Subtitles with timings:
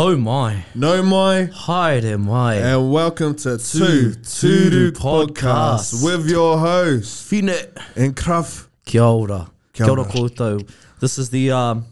[0.00, 0.64] Oh my.
[0.76, 2.54] No my, Hi there, my.
[2.54, 6.04] and welcome to Two Two Podcast.
[6.04, 8.68] With your host Finet and Kraf.
[8.84, 9.50] Kia ora.
[9.72, 10.08] Kia Kia ora ora.
[10.08, 10.70] koutou.
[11.00, 11.84] This is the um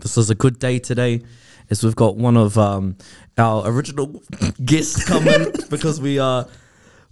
[0.00, 1.20] this is a good day today
[1.68, 2.96] as we've got one of um
[3.36, 4.22] our original
[4.64, 6.44] guests coming because we uh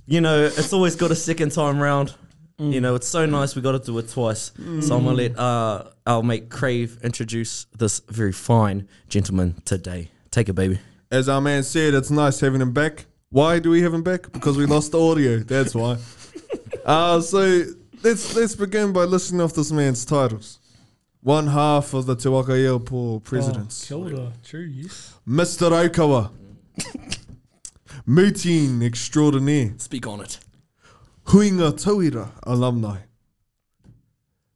[0.06, 2.14] you know, it's always got a second time round.
[2.58, 4.52] You know, it's so nice we got to do it twice.
[4.80, 10.10] So I'm gonna let uh our mate Crave introduce this very fine gentleman today.
[10.30, 10.78] Take it, baby.
[11.10, 13.06] As our man said, it's nice having him back.
[13.28, 14.32] Why do we have him back?
[14.32, 15.38] Because we lost the audio.
[15.38, 15.98] That's why.
[16.86, 17.64] uh, so
[18.02, 20.58] let's let's begin by listing off this man's titles.
[21.22, 23.90] One half of the Te Waka Iaupo presidents.
[23.92, 24.32] Oh, kia ora.
[24.44, 25.14] True, yes.
[25.28, 25.70] Mr.
[25.70, 26.30] Okawa.
[28.06, 29.74] Mutin extraordinaire.
[29.78, 30.38] Speak on it.
[31.26, 32.98] Huinga Tauira alumni.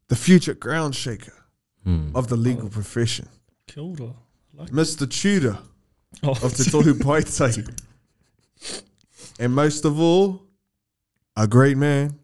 [0.09, 1.35] The future ground shaker
[1.85, 2.11] hmm.
[2.15, 3.29] of the legal profession.
[3.67, 4.15] Kia ora.
[4.55, 5.09] Like Mr.
[5.09, 5.59] Tudor
[6.23, 7.69] oh, of Te Tohu Paite.
[9.41, 10.43] and most of all,
[11.37, 12.19] a great man.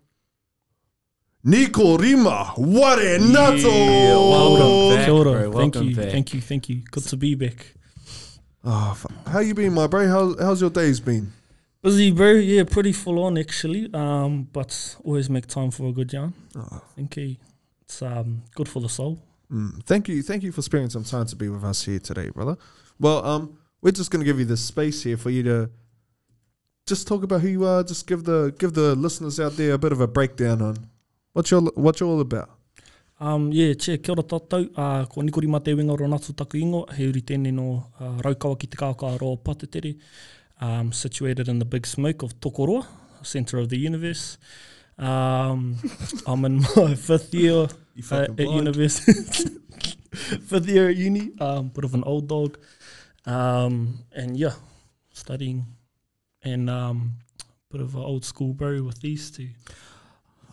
[1.45, 4.31] Nikorima Ware Nuttall.
[4.31, 5.05] welcome back.
[5.07, 5.51] Kia ora.
[5.51, 5.53] bro.
[5.53, 5.97] Thank you.
[5.97, 6.11] back.
[6.11, 6.41] Thank you.
[6.41, 6.83] Thank you.
[6.91, 7.75] Good to be back.
[8.65, 10.07] Oh, fu- how you been, my bro?
[10.09, 11.33] How, how's your days been?
[11.87, 12.33] Busy, bro.
[12.33, 13.89] Yeah, pretty full on actually.
[13.95, 16.33] Um, but always make time for a good yarn.
[16.57, 17.37] Oh, Thank you.
[17.83, 19.19] It's um good for the soul.
[19.49, 22.31] mm, thank you, thank you for sparing some time to be with us here today,
[22.31, 22.57] brother.
[22.99, 25.71] Well, um, we're just gonna give you this space here for you to
[26.87, 27.85] just talk about who you are.
[27.85, 30.77] Just give the give the listeners out there a bit of a breakdown on
[31.35, 32.51] what you're what you're all about.
[33.21, 34.67] Um, yeah, che, kia ora tātou.
[34.77, 36.83] Uh, ko Nikori Mate Winga ro Natu Taku Ingo.
[36.93, 39.95] He uri tēnei no uh, raukawa ki te kākā roa Patetere.
[40.59, 42.87] Um, situated in the big smoke of Tokoroa,
[43.23, 44.39] centre of the universe.
[44.99, 45.79] Um,
[46.27, 47.69] I'm in my fifth year
[48.11, 49.13] uh, at university.
[50.15, 51.33] fifth year at uni.
[51.41, 52.59] Um, bit of an old dog.
[53.27, 54.55] Um, and yeah,
[55.13, 55.67] studying.
[56.43, 57.19] And um,
[57.71, 59.51] bit of an old school bro with these two.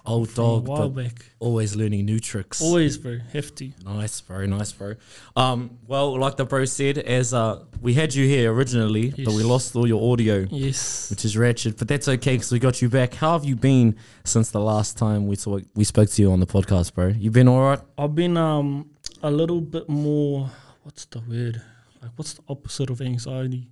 [0.05, 1.25] Old from dog, a while back.
[1.39, 2.61] always learning new tricks.
[2.61, 3.19] Always, bro.
[3.31, 3.73] Hefty.
[3.85, 4.45] Nice, bro.
[4.45, 4.95] Nice, bro.
[5.37, 9.43] Um, well, like the bro said, as uh, we had you here originally, but we
[9.43, 11.09] lost all your audio, Yes.
[11.09, 13.13] which is ratchet, But that's okay because we got you back.
[13.13, 16.41] How have you been since the last time we saw we spoke to you on
[16.41, 17.07] the podcast, bro?
[17.07, 17.79] You've been all right?
[17.97, 18.89] I've been um
[19.21, 20.49] a little bit more.
[20.83, 21.61] What's the word?
[22.01, 23.69] Like, what's the opposite of anxiety?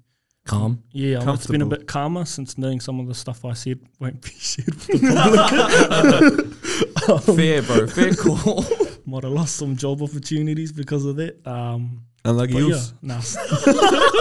[0.51, 0.84] Calm.
[0.91, 3.79] Yeah, I've- it's been a bit calmer since knowing some of the stuff I said
[4.00, 6.56] won't be shared with the
[7.06, 7.35] public.
[7.38, 7.88] Fair, bro.
[7.88, 8.66] Fair call.
[9.06, 11.45] Might have lost some job opportunities because of that.
[11.47, 12.69] Um, Unlike but you.
[12.75, 13.22] yeah, nah,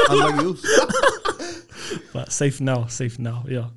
[0.08, 0.56] Unlike you.
[2.12, 3.44] but safe now, safe now.
[3.48, 3.68] Yeah,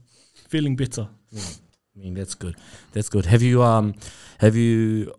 [0.48, 1.08] feeling better.
[1.36, 2.56] I mean, that's good.
[2.94, 3.26] That's good.
[3.26, 3.96] Have you um,
[4.40, 5.14] have you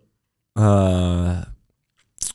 [0.55, 1.43] uh,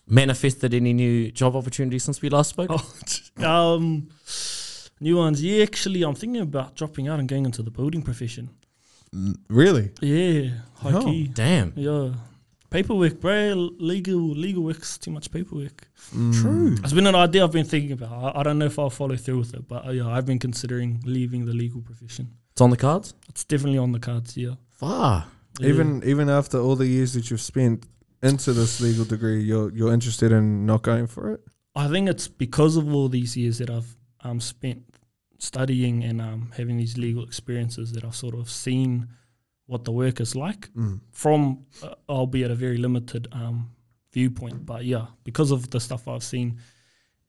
[0.06, 2.70] manifested any new job opportunities since we last spoke?
[2.70, 4.08] Oh, um,
[5.00, 5.42] new ones.
[5.42, 8.50] Yeah, actually, I'm thinking about dropping out and going into the building profession.
[9.14, 9.90] Mm, Really?
[10.00, 11.04] Yeah, high Oh.
[11.04, 11.26] key.
[11.32, 11.72] Damn.
[11.76, 12.14] Yeah.
[12.70, 13.70] Paperwork, bro.
[13.80, 15.88] Legal legal work's too much paperwork.
[16.32, 16.76] True.
[16.84, 18.12] It's been an idea I've been thinking about.
[18.36, 20.38] I, I don't know if I'll follow through with it, but uh, yeah, I've been
[20.38, 22.28] considering leaving the legal profession.
[22.52, 23.14] It's on the cards.
[23.28, 24.54] It's definitely on the cards, yeah.
[24.68, 25.26] Far.
[25.58, 25.68] Yeah.
[25.70, 27.86] Even even after all the years that you've spent
[28.22, 31.40] into this legal degree, you're you're interested in not going for it.
[31.74, 34.84] I think it's because of all these years that I've um, spent
[35.40, 39.08] studying and um, having these legal experiences that I've sort of seen
[39.66, 41.00] what the work is like Mm.
[41.12, 43.70] from, uh, albeit a very limited um,
[44.12, 44.66] viewpoint.
[44.66, 46.58] But yeah, because of the stuff I've seen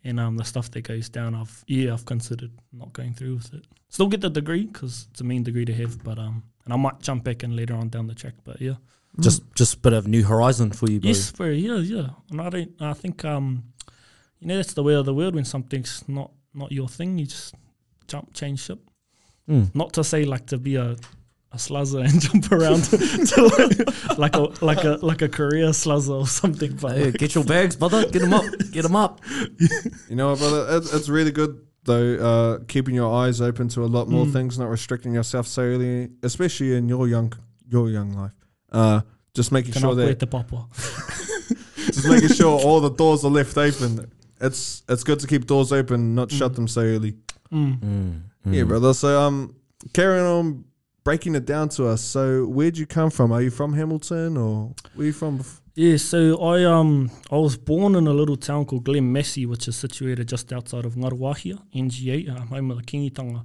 [0.03, 3.53] and um, the stuff that goes down, I've yeah, I've considered not going through with
[3.53, 3.65] it.
[3.89, 6.77] Still get the degree because it's a mean degree to have, but um, and I
[6.77, 8.33] might jump back in later on down the track.
[8.43, 8.75] But yeah,
[9.19, 11.07] Just just a bit of new horizon for you, bro.
[11.09, 12.09] yes, bro, yeah, yeah.
[12.31, 13.63] And I don't, I think um,
[14.39, 17.25] you know, that's the way of the world when something's not not your thing, you
[17.27, 17.53] just
[18.11, 18.79] jump, change ship.
[19.49, 19.73] Mm.
[19.73, 20.95] Not to say like to be a
[21.53, 22.81] a sluzzer and jump around
[23.31, 23.37] to
[24.17, 26.73] like, like a like a like a career sluzzer or something.
[26.81, 28.01] But Hey, like, get your bags, brother.
[28.09, 28.45] Get them up.
[28.71, 29.19] Get them up.
[30.09, 32.15] You know, brother, it, it's really good though.
[32.29, 34.33] Uh, keeping your eyes open to a lot more Mm.
[34.33, 37.33] things, not restricting yourself so early, especially in your young
[37.67, 38.35] your young life.
[38.71, 39.01] Uh,
[39.33, 40.67] just making can sure I that wait the papa?
[41.87, 44.09] just making sure all the doors are left open.
[44.39, 46.55] It's it's good to keep doors open, not shut Mm.
[46.55, 47.15] them so early.
[47.51, 47.79] Mm.
[47.79, 48.67] Mm, Yeah, mm.
[48.67, 48.93] brother.
[48.93, 49.55] So um,
[49.93, 50.65] carrying on
[51.03, 52.01] breaking it down to us.
[52.01, 53.31] So where'd you come from?
[53.31, 55.39] Are you from Hamilton or where you from?
[55.39, 59.45] bef- Yeah, so I um I was born in a little town called Glen Massey,
[59.45, 63.43] which is situated just outside of Ngaruawahia, NGA, um, home of the Kingitanga.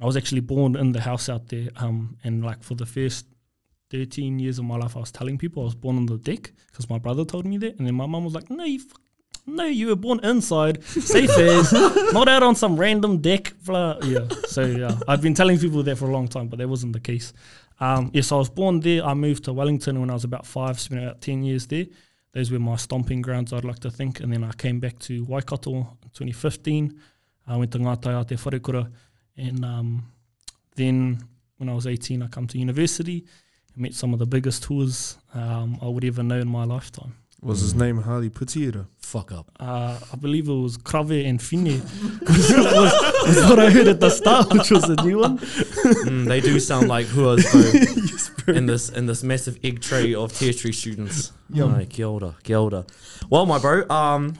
[0.00, 3.26] I was actually born in the house out there, um, and like for the first
[3.90, 6.52] 13 years of my life, I was telling people I was born on the deck
[6.70, 7.78] because my brother told me that.
[7.78, 9.00] And then my mum was like, no, you, fuck,
[9.48, 11.72] no, you were born inside, safe as,
[12.12, 13.52] not out on some random deck.
[13.64, 13.98] Blah.
[14.02, 14.28] Yeah.
[14.46, 17.00] So yeah, I've been telling people that for a long time, but that wasn't the
[17.00, 17.32] case.
[17.80, 19.04] Um, yes, I was born there.
[19.04, 21.86] I moved to Wellington when I was about five, spent about ten years there.
[22.32, 24.20] Those were my stomping grounds, I'd like to think.
[24.20, 27.00] And then I came back to Waikato in 2015.
[27.46, 28.90] I went to Ngā Taiātea Wharekura.
[29.36, 30.12] And um,
[30.76, 31.18] then
[31.56, 33.24] when I was 18, I come to university
[33.74, 37.14] and met some of the biggest tours um, I would ever know in my lifetime.
[37.40, 38.86] Was his name Harley Putiera?
[38.98, 39.50] Fuck up.
[39.60, 41.64] Uh, I believe it was Crave and Fine.
[42.26, 45.38] was, was what I heard at the start, which was a new one.
[45.38, 47.44] Mm, they do sound like whoas
[48.44, 51.32] bro, in this in this massive egg tray of tertiary students.
[51.50, 51.74] Yum.
[51.74, 52.84] Aye, kia ora, kia ora.
[53.30, 54.34] Well, my bro, um,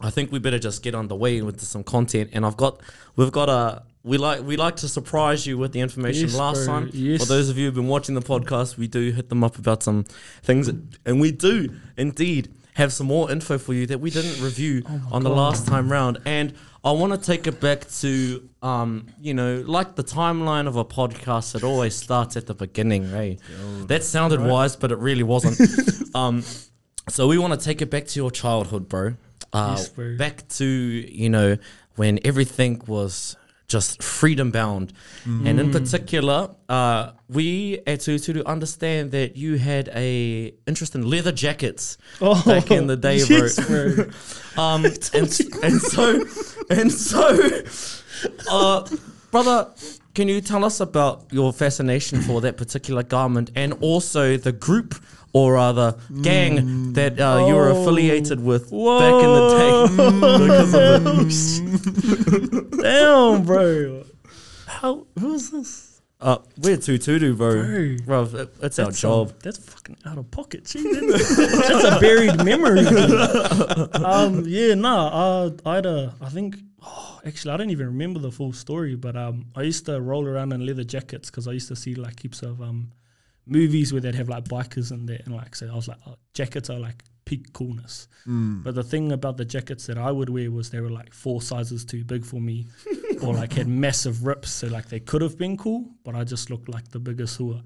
[0.00, 2.80] I think we better just get underway with some content, and I've got
[3.16, 3.82] we've got a.
[4.04, 6.22] We like we like to surprise you with the information.
[6.28, 7.20] Yes, Last bro, time, yes.
[7.20, 9.82] for those of you who've been watching the podcast, we do hit them up about
[9.82, 10.04] some
[10.42, 14.82] things, and we do indeed have some more info for you that we didn't review
[15.10, 16.18] on the last time round.
[16.24, 20.76] And I want to take it back to, um, you know, like the timeline of
[20.76, 21.54] a podcast.
[21.54, 23.38] It always starts at the beginning, right?
[23.88, 25.60] That sounded wise, but it really wasn't.
[26.16, 26.42] um,
[27.08, 29.14] so we want to take it back to your childhood, bro.
[29.52, 30.16] Uh, Yes, bro.
[30.16, 31.58] Back to you know
[31.96, 33.36] when everything was
[33.72, 34.92] just freedom bound,
[35.24, 35.60] and Mm.
[35.62, 37.02] in particular, uh,
[37.38, 42.86] we at Tuturu understand that you had a interest in leather jackets Oh, back in
[42.92, 43.36] the day, bro.
[43.36, 43.84] yes, bro.
[44.64, 44.84] Um,
[45.18, 45.28] and,
[45.66, 46.04] and so,
[46.78, 47.24] and so,
[48.50, 48.86] uh,
[49.30, 49.58] brother,
[50.14, 54.94] can you tell us about your fascination for that particular garment and also the group
[55.32, 57.82] or rather gang that uh, you were Oh.
[57.82, 59.72] affiliated with back in the day
[60.38, 60.82] because of
[61.18, 62.70] it?
[62.82, 64.04] Damn, bro.
[64.66, 65.06] How?
[65.18, 65.88] Who's this?
[66.20, 67.64] Uh, we're Tuturu, bro.
[67.64, 67.96] Bro.
[68.28, 69.28] Bro, it- it's our job.
[69.30, 70.64] um, that's fucking out of pocket.
[70.66, 72.86] Gee, that's, that's a buried memory.
[74.04, 75.08] um, yeah, nah.
[75.08, 76.58] Uh, I had a, I think.
[76.84, 80.26] Oh, actually, I don't even remember the full story, but um, I used to roll
[80.26, 82.90] around in leather jackets because I used to see like heaps of um,
[83.46, 86.16] movies where they'd have like bikers in there, and like so I was like, oh,
[86.34, 88.08] jackets are like peak coolness.
[88.62, 91.40] But the thing about the jackets that I would wear was they were like four
[91.42, 92.66] sizes too big for me,
[93.22, 96.50] or like had massive rips, so like they could have been cool, but I just
[96.50, 97.62] looked like the biggest hua.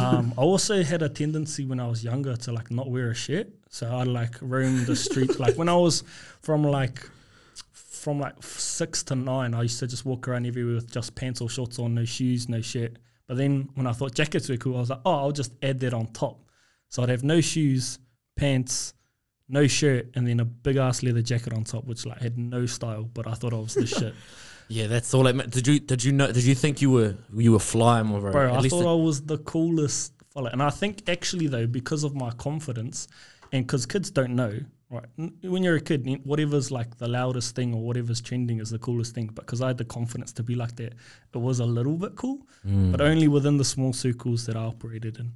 [0.00, 3.14] Um, I also had a tendency when I was younger to like not wear a
[3.14, 5.38] shirt, so I'd like roam the street.
[5.40, 6.02] like when I was
[6.42, 7.08] from like
[7.72, 11.40] from like six to nine, I used to just walk around everywhere with just pants
[11.40, 12.96] or shorts on, no shoes, no shirt.
[13.28, 15.78] But then when I thought jackets were cool, I was like, oh, I'll just add
[15.80, 16.40] that on top.
[16.88, 17.98] So I'd have no shoes,
[18.36, 18.94] pants,
[19.48, 22.66] no shirt, and then a big ass leather jacket on top, which like had no
[22.66, 24.14] style, but I thought I was the shit.
[24.68, 25.50] Yeah, that's all it meant.
[25.50, 26.26] Did you did you know?
[26.30, 28.32] Did you think you were you were flying, bro?
[28.32, 30.50] Bro, At I least thought I was the coolest fella.
[30.52, 33.08] And I think actually though, because of my confidence
[33.52, 34.58] and because kids don't know,
[34.90, 35.04] right?
[35.42, 39.14] When you're a kid, whatever's like the loudest thing or whatever's trending is the coolest
[39.14, 39.26] thing.
[39.26, 40.94] But because I had the confidence to be like that,
[41.34, 42.90] it was a little bit cool, Mm.
[42.92, 45.32] but only within the small circles that I operated in.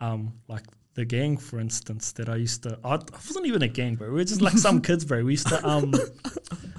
[0.00, 0.64] Um, like
[0.94, 2.78] the gang, for instance, that I used to.
[2.84, 4.08] I, I wasn't even a gang, bro.
[4.08, 5.24] We were just like some kids, bro.
[5.24, 5.92] We used to um,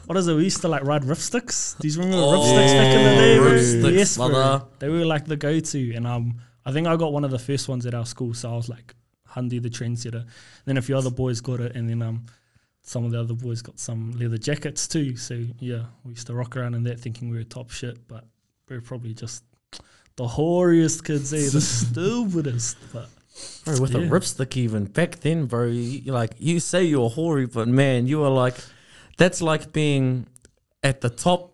[0.05, 0.35] what is it?
[0.35, 1.77] We used to like ride ripsticks.
[1.79, 3.53] Do you remember ripsticks back in the day, bro?
[3.53, 4.29] Oh, sticks, yes, bro.
[4.29, 4.65] brother.
[4.79, 7.67] They were like the go-to, and um, I think I got one of the first
[7.69, 8.93] ones at our school, so I was like
[9.33, 10.25] Hundy the trendsetter.
[10.65, 12.25] Then a few other boys got it, and then um,
[12.81, 15.15] some of the other boys got some leather jackets too.
[15.15, 18.25] So yeah, we used to rock around in that, thinking we were top shit, but
[18.67, 19.43] we are probably just
[20.15, 21.49] the whoriest kids, eh?
[21.51, 23.09] The stupidest, but.
[23.63, 24.09] Bro, with a Yeah.
[24.09, 25.65] ripstick even back then, bro.
[25.67, 28.55] You, you like you say you're hoary, but man, you are like,
[29.17, 30.27] that's like being
[30.83, 31.53] at the top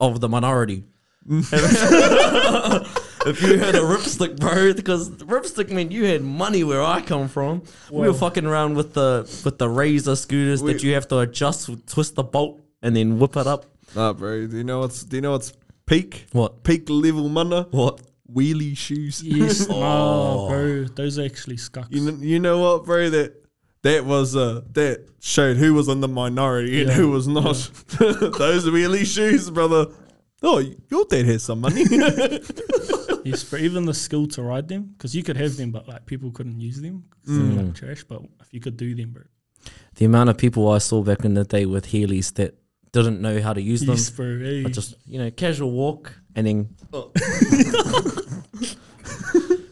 [0.00, 0.82] of the minority.
[3.26, 7.28] if you had a ripstick, bro, because ripstick meant you had money where I come
[7.28, 7.62] from.
[7.90, 11.68] we were fucking around with the with the razor scooters that you have to adjust,
[11.86, 13.66] twist the bolt, and then whip it up.
[13.94, 14.46] Nah, bro.
[14.46, 15.52] Do you know what's do you know what's
[15.86, 16.26] peak?
[16.32, 16.64] What?
[16.64, 17.68] Peak level mana?
[17.70, 18.00] What?
[18.32, 19.22] Wheelie shoes.
[19.24, 20.48] Yes, Oh.
[20.48, 20.84] no, bro.
[20.94, 21.88] Those are actually scucks.
[21.90, 23.10] You know, you know what, bro?
[23.10, 23.34] That
[23.82, 27.42] that was uh that showed who was in the minority and who was not.
[27.98, 29.86] Those wheelie shoes, brother.
[30.42, 30.58] Oh,
[30.90, 31.84] your dad has some money.
[33.24, 36.06] yes, but even the skill to ride them, because you could have them, but like
[36.06, 37.04] people couldn't use them.
[37.10, 37.56] 'cause they Mm.
[37.56, 38.04] were like trash.
[38.08, 39.22] But if you could do them, bro.
[39.96, 42.54] The amount of people I saw back in the day with Heelys that
[42.92, 43.96] didn't know how to use them.
[44.16, 44.64] Bro.
[44.66, 47.12] I just you know casual walk and then oh.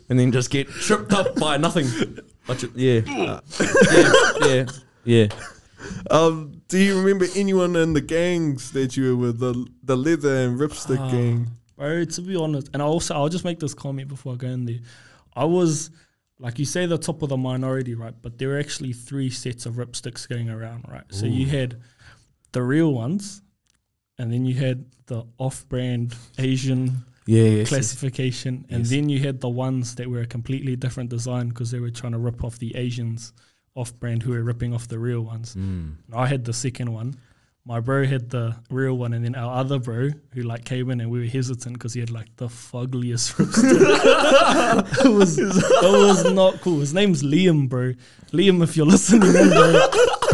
[0.08, 1.86] and then just get tripped up by nothing.
[2.48, 3.00] I ju- yeah.
[3.06, 3.40] yeah,
[4.46, 4.66] yeah,
[5.04, 5.26] yeah.
[6.10, 10.34] um, do you remember anyone in the gangs that you were with the the leather
[10.36, 11.10] and ripstick Ah.
[11.10, 11.50] gang?
[11.80, 14.48] Bro, to be honest, and I also I'll just make this comment before I go
[14.48, 14.80] in there.
[15.34, 15.90] I was
[16.38, 18.14] like you say the top of the minority, right?
[18.20, 21.04] But there were actually three sets of ripsticks going around, right?
[21.10, 21.80] So you had
[22.52, 23.42] the real ones,
[24.18, 27.68] and then you had the off-brand Asian Yeah, yes, yes.
[27.68, 28.90] classification, and Yes.
[28.90, 32.12] then you had the ones that were a completely different design because they were trying
[32.12, 33.32] to rip off the Asians
[33.74, 35.54] off-brand who were ripping off the real ones.
[35.54, 35.94] Mm.
[36.12, 37.14] I had the second one.
[37.66, 41.00] My bro had the real one, and then our other bro who like came in
[41.00, 43.68] and we were hesitant because he had like the fuggliest rooster.
[45.08, 46.80] it was it was not cool.
[46.80, 47.92] His name's Liam, bro.
[48.32, 49.88] Liam, if you're listening, in, bro,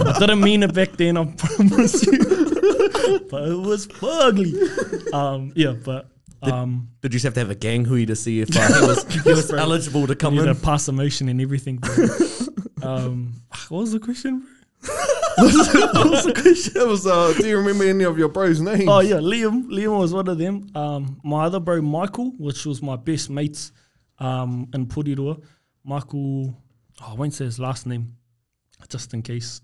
[0.07, 1.17] I didn't mean it back then.
[1.17, 2.13] I promise you,
[3.31, 5.13] but it was fugly.
[5.13, 6.09] Um, yeah, but
[6.43, 8.87] um, Did you just have to have a gang hui to see if uh, he
[8.87, 9.59] was, he was Bro.
[9.59, 10.47] eligible to come you in?
[10.47, 11.79] know, pass a motion and everything.
[11.79, 12.07] Bro.
[12.83, 13.33] um,
[13.69, 14.49] what was the question, bro?
[15.37, 17.07] What was.
[17.07, 18.89] Uh, do you remember any of your bros' names?
[18.89, 19.67] Oh yeah, Liam.
[19.67, 20.69] Liam was one of them.
[20.75, 23.73] Um, my other bro Michael, which was my best mates,
[24.19, 25.43] um, in Porirua.
[25.85, 26.57] Michael,
[27.03, 28.17] oh, I won't say his last name,
[28.89, 29.61] just in case,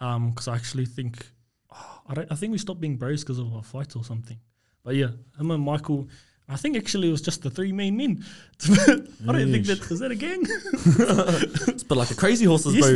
[0.00, 1.26] um, because I actually think,
[1.72, 4.38] oh, I I think we stopped being bros because of a fight or something.
[4.84, 6.08] But yeah, him and Michael.
[6.48, 8.24] I think actually it was just the three main men.
[8.64, 10.44] I don't think that is that a gang.
[11.68, 12.86] It's a bit like a crazy horses, Yes,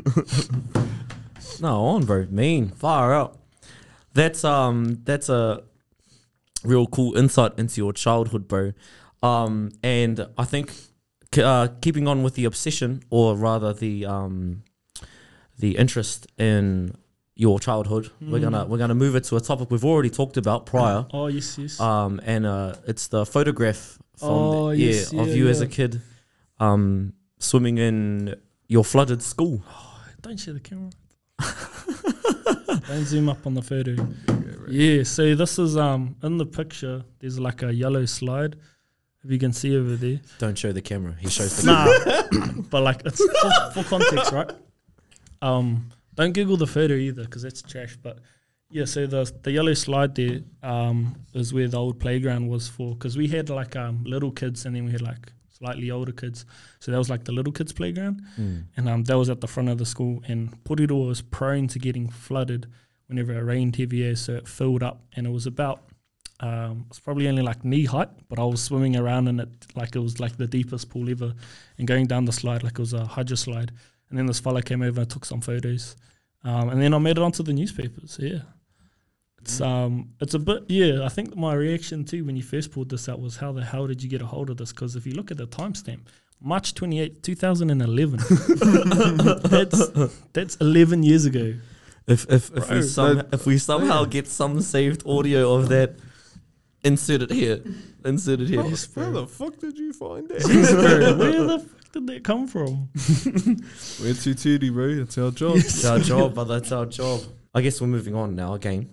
[0.00, 0.82] bro.
[1.60, 2.26] no, on, bro.
[2.30, 3.38] Mean, far out.
[4.12, 5.62] That's um, that's a
[6.62, 8.72] real cool insight into your childhood, bro.
[9.22, 10.72] Um, and I think
[11.38, 14.62] uh, keeping on with the obsession, or rather the um,
[15.58, 16.94] the interest in
[17.40, 20.66] your childhood, we're gonna we're gonna move it to a topic we've already talked about
[20.66, 21.06] prior.
[21.10, 21.80] Oh yes, yes.
[21.80, 25.66] um, and uh, it's the photograph from Oh, yeah yes, of yeah, you as a
[25.66, 26.02] kid,
[26.58, 28.34] um, swimming in
[28.68, 29.62] your flooded school.
[30.20, 30.90] Don't share the camera.
[32.86, 33.96] Don't zoom up on the photo.
[34.68, 37.04] Yeah, so this is um in the picture.
[37.20, 38.56] There's like a yellow slide,
[39.24, 40.20] if you can see over there.
[40.38, 41.16] Don't show the camera.
[41.18, 42.28] He shows the camera.
[42.32, 44.50] Nah, but like it's for, for context, right?
[45.40, 45.90] Um,
[46.20, 47.96] don't Google the photo either because that's trash.
[48.02, 48.18] But
[48.70, 50.98] yeah, so the the yellow slide there um
[51.34, 54.74] is where the old playground was for because we had like um little kids and
[54.76, 56.46] then we had like slightly older kids.
[56.78, 58.64] So that was like the little kids playground, Mm.
[58.76, 60.22] and um that was at the front of the school.
[60.28, 62.66] And Porirua was prone to getting flooded
[63.08, 65.78] whenever it rained heavy, air, so it filled up, and it was about
[66.42, 69.94] um, it's probably only like knee height, but I was swimming around in it like
[69.94, 71.34] it was like the deepest pool ever,
[71.76, 73.72] and going down the slide like it was a hydro slide.
[74.08, 75.96] And then this fella came over and took some photos,
[76.44, 78.18] um, and then I made it onto the newspapers.
[78.20, 78.40] Yeah,
[79.42, 81.04] it's um, it's a bit yeah.
[81.04, 83.86] I think my reaction too when you first pulled this out was how the hell
[83.86, 84.72] did you get a hold of this?
[84.72, 86.00] Because if you look at the timestamp,
[86.40, 88.18] March twenty eight, two thousand and eleven.
[89.50, 89.88] that's
[90.32, 91.54] that's eleven years ago.
[92.06, 95.96] If if if we some, that- if we somehow get some saved audio of that,
[96.82, 97.62] insert it here.
[98.04, 98.64] Insert it here.
[98.64, 100.40] Yes, Where the fuck did you find that?
[100.48, 101.16] Yes, bro.
[101.16, 102.88] Where the fuck did that come from?
[104.02, 104.86] We're too titty, bro.
[104.88, 105.56] It's our job.
[105.56, 107.22] It's our job, but that's our job.
[107.54, 108.90] I guess we're moving on now again.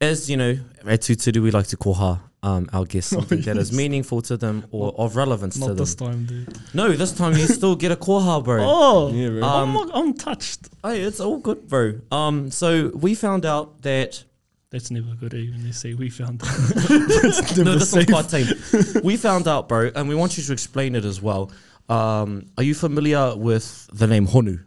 [0.00, 3.56] As you know, at Tuturu, we like to call her um, our guest something that
[3.58, 3.76] is yes.
[3.76, 5.76] meaningful to them or of relevance to Not them.
[5.76, 6.58] this time, dude.
[6.74, 8.58] No, this time you still get a koha, bro.
[8.62, 9.42] Oh, Yeah, bro.
[9.42, 10.68] Um, I'm, I'm touched.
[10.82, 12.00] Hey, it's all good, bro.
[12.10, 14.24] Um, so we found out that
[14.70, 16.48] That's never good, eh, when they say we found out.
[16.90, 16.96] No,
[17.64, 18.06] never this one's safe.
[18.08, 19.02] quite tame.
[19.04, 21.50] we found out, bro, and we want you to explain it as well.
[21.90, 24.64] Um, are you familiar with the name Honu?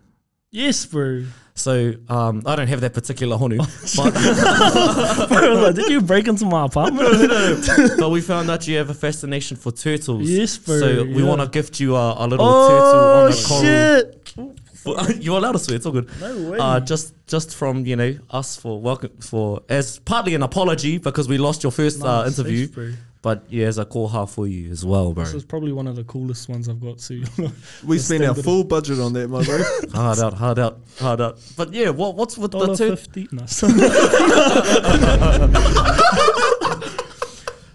[0.51, 1.23] Yes, bro.
[1.55, 3.57] So um, I don't have that particular Honu,
[3.95, 7.07] but, bro like, did you break into my apartment?
[7.99, 10.27] but we found out you have a fascination for turtles.
[10.29, 10.79] Yes, bro.
[10.79, 11.27] So we yeah.
[11.27, 13.61] want to gift you a, a little turtle Oh, on a coral.
[13.63, 15.23] shit.
[15.23, 15.77] You're allowed to swear.
[15.77, 16.09] It's all good.
[16.19, 16.57] No way.
[16.59, 21.27] Uh, just just from you know us for welcome for as partly an apology because
[21.29, 22.91] we lost your first uh, safe, interview, bro.
[23.23, 25.23] But yeah, as a koha for you as well, bro.
[25.23, 27.23] This is probably one of the coolest ones I've got too.
[27.87, 29.63] We spent our full budget on that, my bro.
[29.93, 31.39] hard out, hard out, hard out.
[31.55, 33.29] But yeah, what what's with the Dollar tur- fifty.
[33.31, 33.45] No.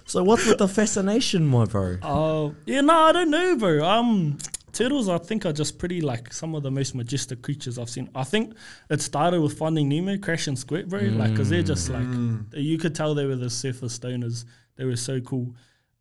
[0.04, 1.98] So what's with the fascination, my bro?
[2.02, 3.84] Oh yeah, no, I don't know, bro.
[3.86, 4.38] Um,
[4.72, 8.08] turtles, I think, are just pretty like some of the most majestic creatures I've seen.
[8.14, 8.54] I think
[8.88, 11.00] it started with Finding Nemo, Crush and Squirt, bro.
[11.00, 12.06] Like, cause they're just like
[12.54, 14.46] you could tell they were the surface stoners.
[14.78, 15.54] They were so cool.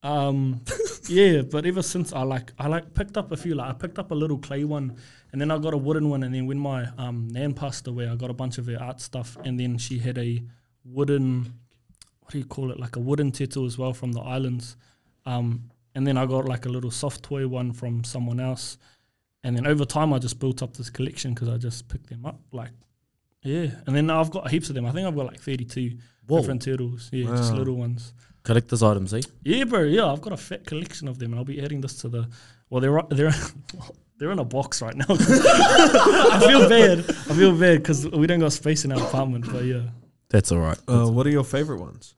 [0.03, 0.61] Um,
[1.09, 3.55] yeah, but ever since I like I like picked up a few.
[3.55, 4.95] Like I picked up a little clay one,
[5.33, 6.23] and then I got a wooden one.
[6.23, 9.01] And then when my um nan passed away, I got a bunch of her art
[9.01, 9.35] stuff.
[9.43, 10.41] And then she had a
[10.85, 11.53] wooden,
[12.21, 12.79] what do you call it?
[12.79, 14.77] Like a wooden turtle as well from the islands.
[15.25, 18.77] Um, and then I got like a little soft toy one from someone else.
[19.43, 22.25] And then over time, I just built up this collection because I just picked them
[22.25, 22.39] up.
[22.51, 22.71] Like,
[23.43, 24.85] Yeah, and then I've got heaps of them.
[24.85, 26.39] I think I've got like 32 Whoa.
[26.39, 27.09] different turtles.
[27.11, 28.13] Yeah, just little ones.
[28.47, 29.21] Collector's items, eh?
[29.43, 29.81] Yeah, bro.
[29.83, 32.29] Yeah, I've got a fat collection of them, and I'll be adding this to the.
[32.69, 33.33] Well, they're they're
[34.17, 35.05] they're in a box right now.
[35.09, 36.99] I feel bad.
[37.29, 39.51] I feel bad because we don't got space in our apartment.
[39.51, 39.81] But yeah,
[40.29, 40.77] That's all right.
[40.87, 42.15] Uh, what are your favorite ones?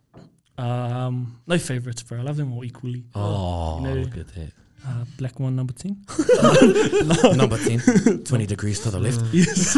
[0.60, 2.20] um, no favorites, bro.
[2.20, 3.06] I love them all equally.
[3.16, 4.52] Oh, You know- look at that.
[4.88, 5.98] Uh, black one, number ten.
[7.38, 9.20] Number 10, 20 degrees to the left.
[9.34, 9.76] Yes.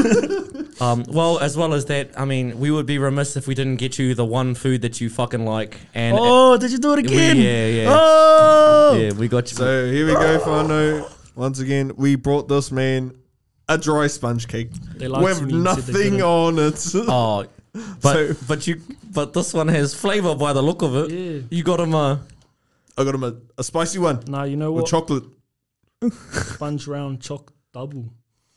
[0.81, 3.75] Um, well, as well as that, I mean, we would be remiss if we didn't
[3.77, 5.77] get you the one food that you fucking like.
[5.93, 7.37] And oh, did you do it we- again?
[7.37, 7.85] yeah, yeah.
[7.89, 8.97] Oh.
[8.99, 9.57] yeah, we got you.
[9.57, 11.07] So here we go, Fano.
[11.35, 13.15] Once again, we brought this man
[13.69, 16.91] a dry sponge cake They lied with me and said they nothing on it.
[16.95, 17.45] oh,
[18.01, 18.81] but So- but you
[19.13, 21.11] but this one has flavor by the look of it.
[21.11, 21.41] Yeah.
[21.49, 22.21] You got him a
[22.97, 24.89] I got him a, a spicy one Nah, you know with what?
[24.89, 25.23] chocolate.
[26.31, 28.13] Sponge round choc double.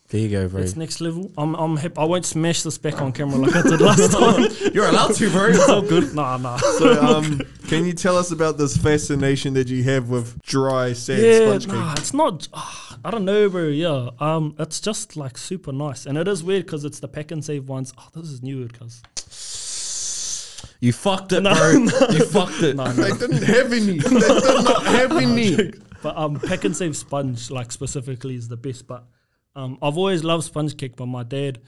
[0.08, 0.60] There you go, bro.
[0.60, 1.32] It's next level.
[1.38, 1.94] I'm I'm happy.
[1.96, 4.50] I won't smash this back on camera like I did last time.
[4.74, 5.46] You're allowed to, bro.
[5.48, 6.14] It's all good.
[6.14, 6.58] nah, nah.
[6.58, 11.22] So, um, can you tell us about this fascination that you have with dry sand
[11.22, 11.74] yeah, sponge cake?
[11.74, 12.48] nah, it's not.
[12.52, 13.64] ah, I don't know, bro.
[13.68, 17.64] Yeah, um, it's just like super nice, and it is weird because it's the Pak'nSave
[17.64, 17.92] ones.
[17.98, 19.02] Oh, this is new, cause
[20.84, 21.72] You fucked it, No, bro.
[21.72, 22.08] no.
[22.10, 22.76] You fucked it.
[22.76, 22.92] no, no.
[22.92, 23.98] They didn't have any.
[23.98, 25.72] They did not have any.
[26.02, 28.86] But um, Pak'nSave sponge like specifically is the best.
[28.86, 29.04] But
[29.56, 30.96] um, I've always loved sponge cake.
[30.96, 31.60] But my dad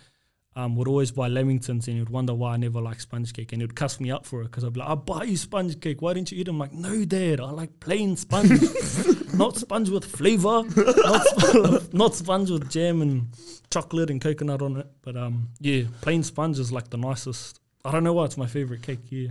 [0.54, 3.52] um would always buy Lamingtons, and he would wonder why I never liked sponge cake,
[3.52, 5.36] and he would cuss me up for it because I'd be like, "I buy you
[5.38, 6.02] sponge cake.
[6.02, 7.40] Why didn't you eat it?" I'm like, "No, dad.
[7.40, 8.50] I like plain sponge,
[9.34, 13.28] not sponge with flavor, not, sp- not sponge with jam and
[13.70, 17.60] chocolate and coconut on it." But um, yeah, plain sponge is like the nicest.
[17.86, 19.00] I don't know why it's my favorite cake.
[19.10, 19.28] Yeah,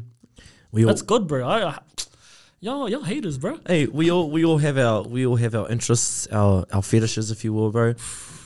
[0.71, 1.47] We all, that's good, bro.
[1.47, 1.79] I, I
[2.61, 3.59] y'all y'all haters, bro.
[3.67, 7.31] hey, we all we all have our we all have our interests, our our fetishes,
[7.31, 7.93] if you will, bro.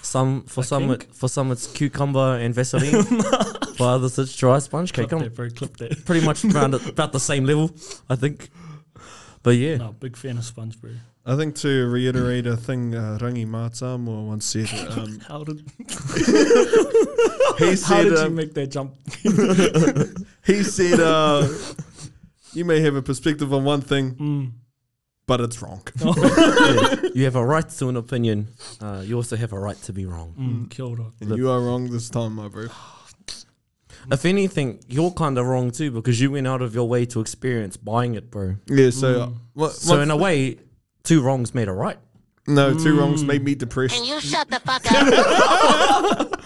[0.01, 3.03] Some for I some it, for some it's cucumber and Vaseline.
[3.77, 5.09] for others it's dry sponge cake.
[5.09, 5.49] Clip I'm that, bro.
[5.49, 6.05] Clip that.
[6.05, 7.71] pretty much around about the same level,
[8.09, 8.49] I think.
[9.43, 10.91] But yeah, No, big fan of sponge, bro.
[11.31, 14.67] I think to reiterate a thing uh, Rangi Mātāmua once said,
[14.97, 16.79] um, How did he said,
[17.59, 18.95] how said, did you um, make that jump?
[20.45, 21.47] he said, uh,
[22.53, 24.51] you may have a perspective on one thing, Mm.
[25.27, 25.81] but it's wrong.
[26.01, 28.47] yeah, you have a right to an opinion.
[28.81, 30.33] Uh, you also have a right to be wrong.
[30.39, 31.11] Mm, kia ora.
[31.21, 32.67] And you are wrong this time, my bro.
[34.11, 37.19] If anything, you're kind of wrong too because you went out of your way to
[37.19, 38.55] experience buying it, bro.
[38.67, 39.35] Yeah, so, uh, Mm.
[39.53, 40.57] what, So in a way,
[41.09, 41.97] two wrongs made a right.
[42.47, 43.27] no, two wrongs Mm.
[43.27, 43.95] made me depressed.
[43.95, 46.35] Can you shut the fuck up?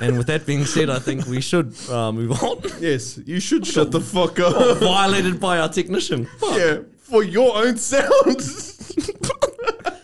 [0.00, 2.58] And with that being said, I think we should uh, move on.
[2.78, 4.78] Yes, you should shut the fuck up.
[4.92, 6.28] Violated by our technician.
[6.52, 8.36] yeah, for your own sound.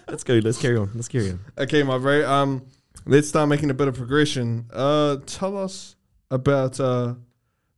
[0.09, 0.35] Let's go.
[0.43, 0.91] Let's carry on.
[0.97, 1.39] Let's carry on.
[1.59, 2.29] okay, my bro.
[2.29, 2.67] Um,
[3.07, 4.67] let's start making a bit of progression.
[4.73, 5.95] Uh, tell us
[6.29, 7.15] about uh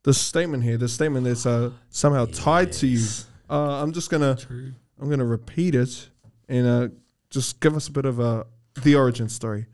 [0.04, 0.78] the statement here.
[0.78, 3.04] The statement that's uh somehow tied to you.
[3.50, 4.72] Uh, I'm just gonna True.
[5.00, 6.10] I'm gonna repeat it
[6.48, 6.88] and uh
[7.30, 8.46] just give us a bit of a
[8.82, 9.66] the origin story.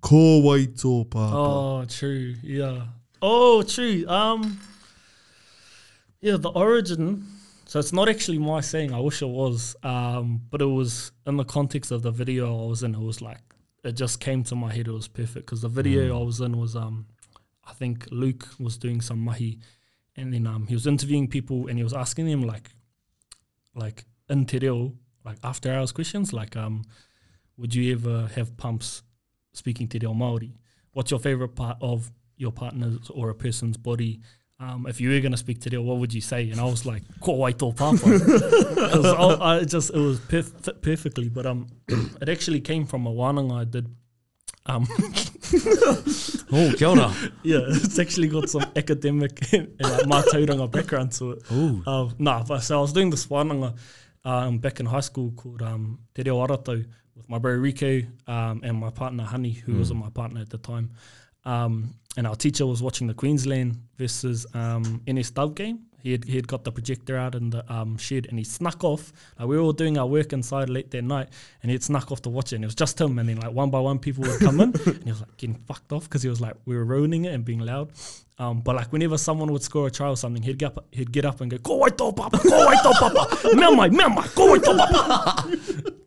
[0.00, 1.36] Ko wai tō papa.
[1.36, 2.34] Oh, true.
[2.42, 2.84] Yeah.
[3.20, 4.06] Oh, true.
[4.08, 4.58] Um.
[6.20, 7.26] Yeah, the origin.
[7.66, 8.92] So it's not actually my saying.
[8.92, 9.76] I wish it was.
[9.82, 12.94] Um, but it was in the context of the video I was in.
[12.94, 13.42] It was like
[13.84, 14.88] it just came to my head.
[14.88, 17.06] It was perfect because the video I was in was um,
[17.64, 19.60] I think Luke was doing some mahi,
[20.16, 22.70] and then um, he was interviewing people and he was asking them like,
[23.74, 24.92] like in te reo,
[25.24, 26.84] like after hours questions, like um,
[27.56, 29.02] would you ever have pumps
[29.52, 30.52] speaking te reo Māori?
[30.92, 34.20] What's your favorite part of your partner's or a person's body?
[34.58, 36.50] Um, if you were going to speak to reo, what would you say?
[36.50, 37.74] And I was like, ko wai tō
[39.40, 41.28] I, I just, it was perf- fit perfectly.
[41.30, 43.88] But um, it actually came from a wānanga I did.
[44.66, 44.86] Um,
[46.52, 47.14] Oh, kia ora.
[47.42, 51.42] yeah, it's actually got some academic and like mātauranga background to it.
[51.50, 51.82] Oh.
[51.86, 53.76] Uh, nah, but so I was doing this wānanga
[54.24, 56.84] um, back in high school called um, Te Reo Aratau
[57.16, 60.58] with my bro Rico um, and my partner Honey, who wasn't my partner at the
[60.58, 60.90] time.
[61.44, 65.86] Um, and our teacher was watching the Queensland versus um, NS Dove game.
[66.02, 68.82] He had, he had got the projector out in the um, shed and he snuck
[68.84, 69.12] off.
[69.38, 71.28] Like we were all doing our work inside late that night
[71.62, 72.56] and he had snuck off to watch it.
[72.56, 73.18] And it was just him.
[73.18, 75.56] And then like one by one people would come in and he was like getting
[75.56, 77.92] fucked off because he was like, we were ruining it and being loud.
[78.40, 81.12] Um, but like whenever someone would score a try or something, he'd get up, he'd
[81.12, 84.08] get up and go, "Ko wai tō papa, ko wai tō papa, mea mai, mea
[84.08, 85.46] mai, ko wai tō papa."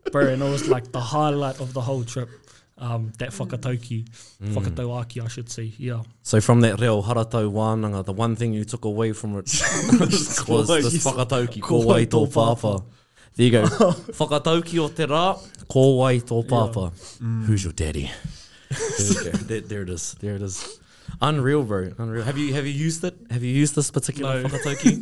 [0.10, 2.28] Bro, and it was like the highlight of the whole trip.
[2.76, 4.04] Um, that whakatauki,
[4.42, 5.72] whakatauaki, I should say.
[5.78, 9.44] Yeah, So from that reo haratau wānanga, the one thing you took away from it
[10.48, 12.82] was this whakatauki, ko wai tō papa.
[13.36, 13.62] There you go.
[14.18, 16.90] whakatauki o te rā, ko wai tō papa.
[17.46, 18.10] Who's your daddy?
[18.98, 19.30] there, you go.
[19.30, 20.14] there, there it is.
[20.20, 20.80] There it is.
[21.20, 21.92] Unreal, bro.
[21.98, 22.24] Unreal.
[22.24, 23.14] Have you have you used it?
[23.30, 24.48] Have you used this particular No.
[24.48, 24.92] whakatauki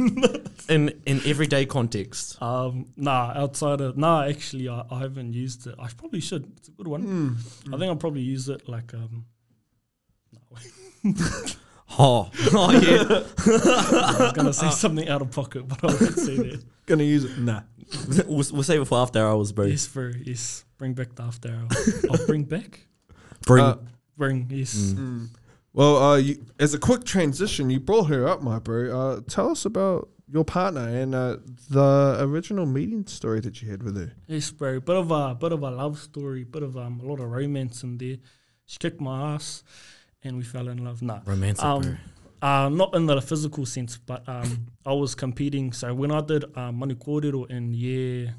[0.71, 2.41] in in everyday context?
[2.43, 5.75] Um, nah, outside of nah, actually, I, I haven't used it.
[5.79, 6.51] I probably should.
[6.57, 7.37] It's a good one.
[7.67, 9.25] I think I'll probably use it like um.
[11.99, 13.23] Oh, oh yeah.
[13.45, 16.65] I was gonna say something out of pocket, but I won't say that.
[16.87, 17.38] Gonna use it?
[17.38, 17.62] Nah.
[18.27, 19.67] we'll, we'll save it for after hours, bro.
[19.67, 20.11] Yes, bro.
[20.25, 21.69] Yes, bring back the after hour.
[22.11, 22.87] I'll bring back.
[23.47, 23.65] Bring.
[23.65, 23.77] Uh,
[24.17, 24.95] Bring yes.
[25.75, 28.99] Well, uh, you, as a quick transition, you brought her up, my bro.
[28.99, 31.37] Uh, tell us about your partner and uh,
[31.71, 34.13] the original meeting story that you had with her.
[34.27, 34.81] Yes, bro.
[34.81, 36.45] Bit of a bit of a love story.
[36.45, 38.17] Bit of um a lot of romance in there.
[38.67, 39.65] She kicked my ass,
[40.23, 41.03] and we fell in love.
[41.03, 41.71] Nah, Romantic, bro.
[41.71, 41.99] um,
[42.43, 45.73] uh, not in the physical sense, but um, I was competing.
[45.73, 48.35] So when I did um, Manu Kōrero in year,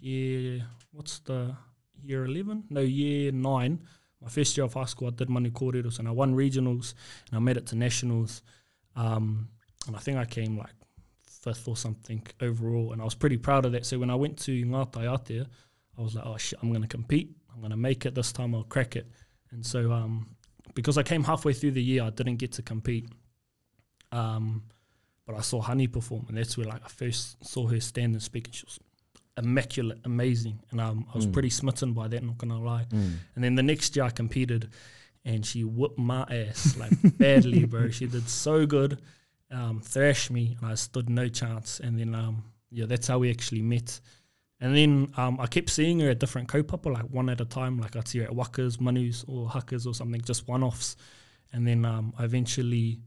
[0.00, 1.56] year, what's the
[2.04, 2.64] year eleven?
[2.70, 3.80] No, year nine.
[4.22, 6.94] My first year of high school, I did Manu Kōreros and I won regionals
[7.28, 8.42] and I made it to nationals.
[8.96, 9.48] Um,
[9.86, 10.74] and I think I came like
[11.26, 13.86] fifth or something overall, and I was pretty proud of that.
[13.86, 15.46] So when I went to Ngātai
[15.98, 17.34] I was like, oh shit, I'm going to compete.
[17.52, 18.54] I'm going to make it this time.
[18.54, 19.06] I'll crack it.
[19.50, 20.36] And so um,
[20.74, 23.08] because I came halfway through the year, I didn't get to compete.
[24.12, 24.64] Um,
[25.26, 28.22] but I saw Honey perform, and that's where like I first saw her stand and
[28.22, 28.80] speak, and she was
[29.36, 32.22] immaculate, amazing, and um, I was pretty smitten by that.
[32.22, 32.86] Not gonna lie.
[32.90, 34.70] And then the next year I competed,
[35.24, 37.90] and she whipped my ass like badly, bro.
[37.90, 39.00] She did so good,
[39.50, 41.80] um, thrashed me, and I stood no chance.
[41.80, 44.00] And then um, yeah, that's how we actually met.
[44.60, 47.78] And then um, I kept seeing her at different kaupapa, like one at a time.
[47.78, 50.96] Like I'd see her at wakas, manus, or Huckers, or something, just one offs.
[51.52, 53.00] And then um, I eventually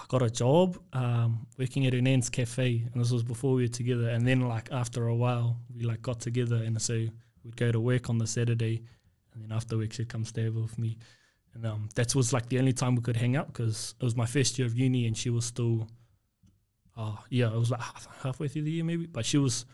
[0.00, 3.68] I got a job um, working at Hernan's Cafe, and this was before we were
[3.68, 4.08] together.
[4.08, 6.94] And then like after a while, we like got together, and so
[7.44, 8.82] we'd go to work on the Saturday,
[9.34, 10.96] and then after work she'd come stay over with me.
[11.54, 14.16] And um, that was like the only time we could hang out because it was
[14.16, 15.88] my first year of uni, and she was still,
[16.96, 19.66] uh, yeah, it was like half, halfway through the year maybe, but she was,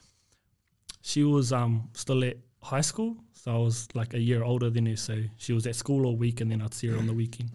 [1.02, 4.86] she was um still at high school, so I was like a year older than
[4.86, 4.96] her.
[4.96, 7.50] So she was at school all week, and then I'd see her on the weekend.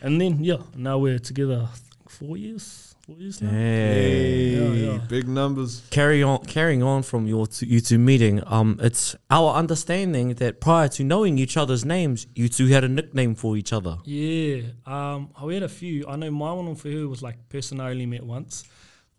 [0.00, 1.68] And then yeah, now we're together
[2.08, 3.50] I four years, four years now.
[3.50, 4.50] Hey.
[4.50, 4.98] Yeah, yeah.
[5.08, 5.82] Big numbers.
[5.90, 8.42] Carry on, carrying on from your two, you two meeting.
[8.46, 12.88] Um, it's our understanding that prior to knowing each other's names, you two had a
[12.88, 13.98] nickname for each other.
[14.04, 16.06] Yeah, um, I had a few.
[16.08, 18.64] I know my one for her was like person I only met once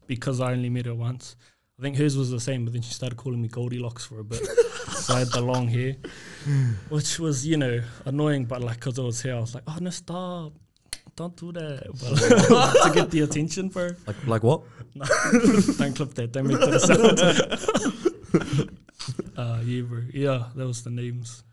[0.07, 1.35] because I only met her once.
[1.79, 4.23] I think hers was the same, but then she started calling me Goldilocks for a
[4.23, 4.45] bit.
[4.91, 5.95] so I had the long hair,
[6.89, 9.77] which was, you know, annoying, but like, because I was here, I was like, oh,
[9.79, 10.51] no, stop.
[11.19, 11.83] Don't do that.
[12.49, 13.89] Like, to get the attention, bro.
[14.07, 14.61] Like, like what?
[14.95, 16.29] Don't clip that.
[16.31, 17.19] Don't make that sound.
[19.37, 20.01] uh, yeah, bro.
[20.13, 21.43] Yeah, that was the names.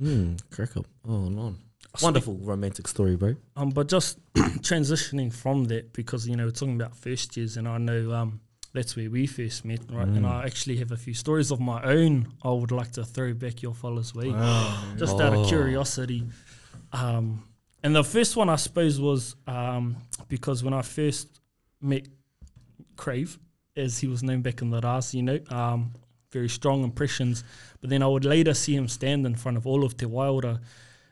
[0.00, 0.86] Hmm, crack up.
[1.06, 1.56] Oh, no.
[2.00, 3.36] Wonderful romantic story, bro.
[3.54, 7.68] Um, but just transitioning from that because you know we're talking about first years, and
[7.68, 8.40] I know um
[8.72, 10.08] that's where we first met, right?
[10.08, 12.28] And I actually have a few stories of my own.
[12.42, 14.30] I would like to throw back your fellas' way,
[14.98, 16.24] just out of curiosity.
[16.92, 17.42] Um,
[17.86, 19.96] and the first one I suppose was um
[20.28, 21.40] because when I first
[21.80, 22.08] met
[22.96, 23.38] Crave,
[23.76, 25.92] as he was known back in the Ras, you know, um,
[26.32, 27.44] very strong impressions.
[27.80, 30.60] But then I would later see him stand in front of all of Te Waira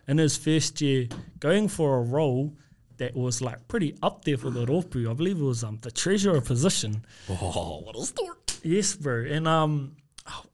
[0.09, 1.07] in his first year,
[1.39, 2.57] going for a role
[2.97, 5.09] that was like pretty up there for the Ropu.
[5.09, 7.05] I believe it was um the treasurer position.
[7.31, 8.39] Oh, what a story.
[8.65, 9.25] Yes, bro.
[9.31, 9.97] And um,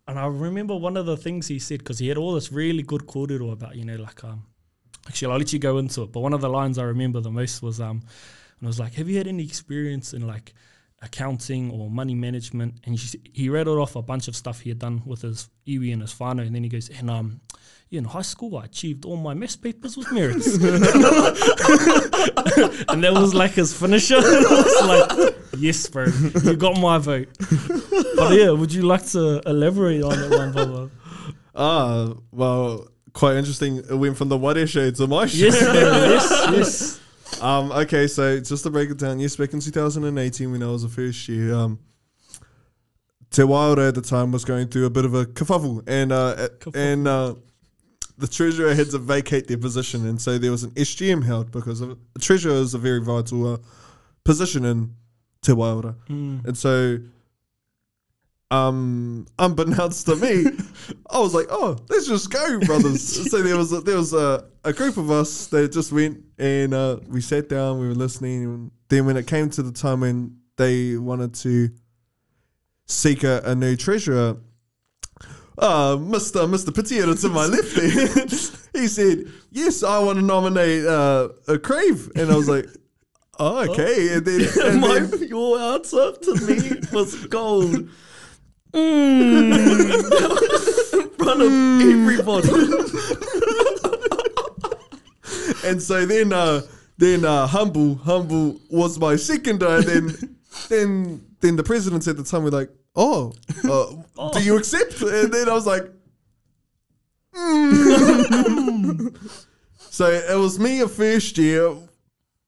[0.06, 2.82] and I remember one of the things he said because he had all this really
[2.82, 4.42] good kōrero about you know like um,
[5.06, 6.12] actually I'll let you go into it.
[6.12, 8.02] But one of the lines I remember the most was um,
[8.60, 10.52] and I was like, have you had any experience in like
[11.00, 12.74] accounting or money management?
[12.84, 15.94] And he, he rattled off a bunch of stuff he had done with his iwi
[15.94, 17.40] and his whānau, and then he goes, and um,
[17.90, 20.46] in high school I achieved all my maths papers with merits.
[20.56, 20.62] and
[23.02, 24.16] that was like his finisher.
[24.18, 26.04] I was like, yes, bro,
[26.44, 27.28] you got my vote.
[28.16, 30.90] But yeah, would you like to elaborate on that one, Bubba?
[31.54, 33.78] Ah, well, quite interesting.
[33.78, 35.46] It went from the Ware show to my show.
[35.46, 37.00] Yes, yes, yes.
[37.40, 40.82] Um, okay, so just to break it down, yes, back in 2018 when I was
[40.82, 41.78] a first year, um,
[43.30, 46.48] Te Waira at the time was going through a bit of a kerfuffle, and uh,
[46.58, 46.76] Kerfuffle.
[46.76, 47.34] and uh,
[48.18, 51.80] the treasurer had to vacate their position, and so there was an SGM held because
[51.80, 53.58] of, the treasurer is a very vital uh,
[54.24, 54.94] position in
[55.40, 56.98] Te Waira, and so.
[58.50, 60.44] Um, unbeknownst to me,
[61.10, 64.44] I was like, "Oh, let's just go, brothers." so there was a, there was a,
[64.64, 68.44] a group of us that just went and uh, we sat down, we were listening.
[68.44, 71.70] And then when it came to the time when they wanted to
[72.86, 74.38] seek a, a new treasurer,
[75.58, 76.48] uh, Mr.
[76.48, 76.70] Mr.
[76.74, 78.26] Petier to my left there,
[78.82, 82.66] he said, "Yes, I want to nominate uh, a Crave," and I was like,
[83.38, 87.88] "Oh, okay." And then, and My, then your answer to me was gold.
[88.72, 89.52] Mm.
[90.94, 91.52] In front of
[91.82, 92.48] everybody.
[95.64, 96.62] and so then uh,
[96.98, 100.36] then uh, humble humble was my second, uh, and then
[100.68, 103.32] then then the presidents at the time were like, "Oh,
[103.64, 105.84] uh, do you accept?" And then I was like.
[107.34, 109.14] "Mm."
[109.78, 111.74] so it was me a first year,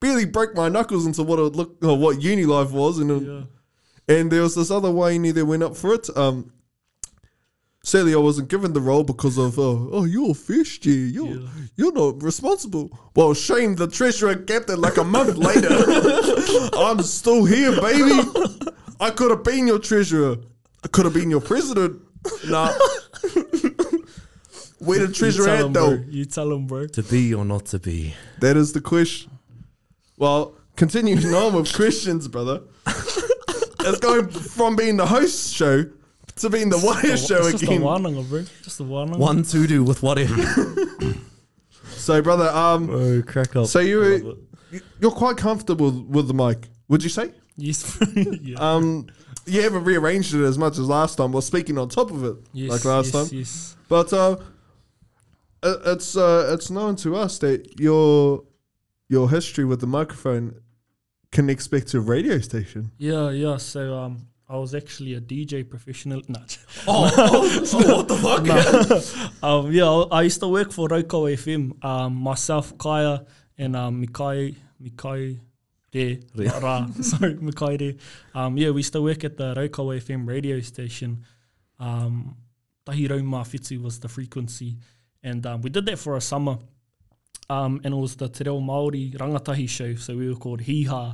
[0.00, 3.46] barely broke my knuckles into what it look, or what uni life was, and it-
[4.08, 6.08] and there was this other Wayne that went up for it.
[6.16, 6.52] Um,
[7.84, 11.92] sadly, I wasn't given the role because of oh, oh you're first year, you're you're
[11.92, 12.90] not responsible.
[13.14, 15.68] Well, shame the treasurer kept it like a month later.
[16.76, 18.20] I'm still here, baby.
[19.00, 20.36] I could have been your treasurer.
[20.84, 22.00] I could have been your president.
[22.48, 22.72] Nah.
[24.78, 25.96] Where the treasurer tell at him, though?
[25.96, 26.04] bro.
[26.08, 26.86] You tell him, bro.
[26.88, 28.14] To be or not to be.
[28.40, 29.30] That is the question.
[30.18, 32.62] Well, continuing on with questions, brother.
[33.84, 35.84] It's going from being the host show
[36.36, 37.82] to being the wire It's show just a again.
[37.82, 38.44] wānanga, bro.
[38.62, 39.18] Just a wānanga.
[39.18, 40.34] One to do with whatever.
[41.84, 43.66] So, brother, um, oh, crack up.
[43.66, 44.36] so you
[45.00, 47.30] you're quite comfortable with the mic, would you say?
[47.56, 48.08] Yes, bro.
[48.42, 48.56] yeah.
[48.58, 49.06] Um,
[49.46, 51.30] you haven't rearranged it as much as last time.
[51.30, 53.38] Well, speaking on top of it, yes, like last yes, time.
[53.38, 53.76] Yes.
[53.88, 54.36] But uh,
[55.62, 58.42] it- it's uh, it's known to us that your
[59.08, 60.56] your history with the microphone
[61.32, 62.92] connects back to a radio station.
[62.98, 63.56] Yeah, yeah.
[63.56, 66.22] So um, I was actually a DJ professional.
[66.28, 66.38] Nah.
[66.86, 69.42] oh, oh, oh, what the fuck?
[69.42, 71.82] um, yeah, I I used to work for Roko FM.
[71.84, 73.24] Um, myself, Kaya,
[73.58, 75.40] and um, Mikai, Mikai,
[75.90, 76.48] there, Re.
[76.60, 77.94] Ra, sorry, Mikai there.
[78.34, 81.24] Um, yeah, we used to work at the Roko FM radio station.
[81.78, 82.36] Um,
[82.84, 84.76] Tahi Rauma was the frequency,
[85.22, 86.58] and um, we did that for a summer.
[87.52, 91.04] Um, and it was the Te Reo Māori Rangatahi show, so we were called Hiha,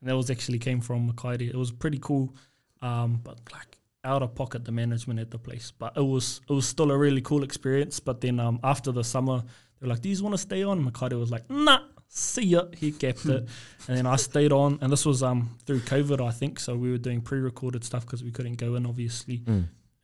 [0.00, 1.48] and that was actually came from Makaere.
[1.48, 2.34] It was pretty cool,
[2.82, 5.72] um, but like out of pocket the management at the place.
[5.82, 7.98] But it was it was still a really cool experience.
[7.98, 10.84] But then um, after the summer, they were like, "Do you want to stay on?"
[10.84, 13.48] Makaere was like, "Nah, see ya." He kept it,
[13.88, 14.78] and then I stayed on.
[14.82, 16.60] And this was um through COVID, I think.
[16.60, 19.42] So we were doing pre-recorded stuff because we couldn't go in, obviously.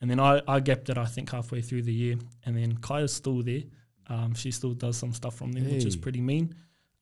[0.00, 2.16] And then I, I gapped it, I think, halfway through the year.
[2.44, 3.62] And then Kaya's still there.
[4.12, 6.54] Um, she still does some stuff from them, which is pretty mean.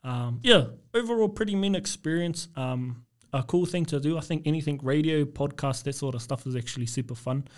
[0.05, 2.49] Um, yeah, overall, pretty mean experience.
[2.55, 4.16] Um, a cool thing to do.
[4.16, 7.49] I think anything radio, podcast, that sort of stuff is actually super fun.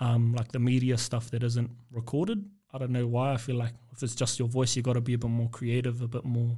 [0.00, 2.44] Um, like the media stuff that isn't recorded.
[2.72, 3.32] I don't know why.
[3.32, 5.48] I feel like if it's just your voice, you got to be a bit more
[5.48, 6.56] creative, a bit more,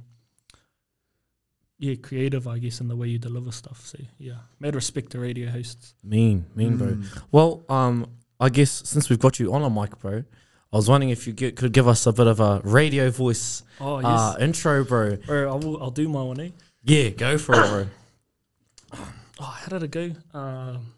[1.77, 3.85] yeah, creative, I guess, in the way you deliver stuff.
[3.85, 5.93] So, yeah, mad respect to radio hosts.
[6.03, 6.97] Mean, mean, bro.
[7.31, 8.07] Well, um,
[8.39, 10.23] I guess since we've got you on a mic, bro,
[10.71, 13.63] I was wondering if you gi- could give us a bit of a radio voice
[13.81, 14.07] Oh, yes.
[14.07, 15.15] uh, intro, bro.
[15.25, 16.49] Bro, I will, I'll do my one, eh?
[16.83, 17.87] Yeah, go for it, bro.
[19.39, 20.11] oh, how did it go?
[20.37, 20.93] Um,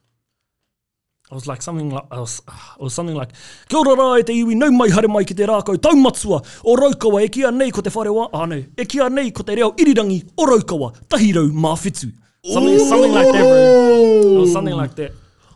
[1.32, 2.42] I was like something like I was,
[2.78, 3.30] it was something like
[3.70, 6.76] Kia ora rā e te iwi nau mai hare mai ki te rākau taumatua o
[6.76, 9.56] raukawa e kia nei ko te whare wā ah, no, e kia nei ko te
[9.56, 12.12] reo irirangi o raukawa tahirau mā whitu
[12.44, 15.14] something, something like that bro it was something like that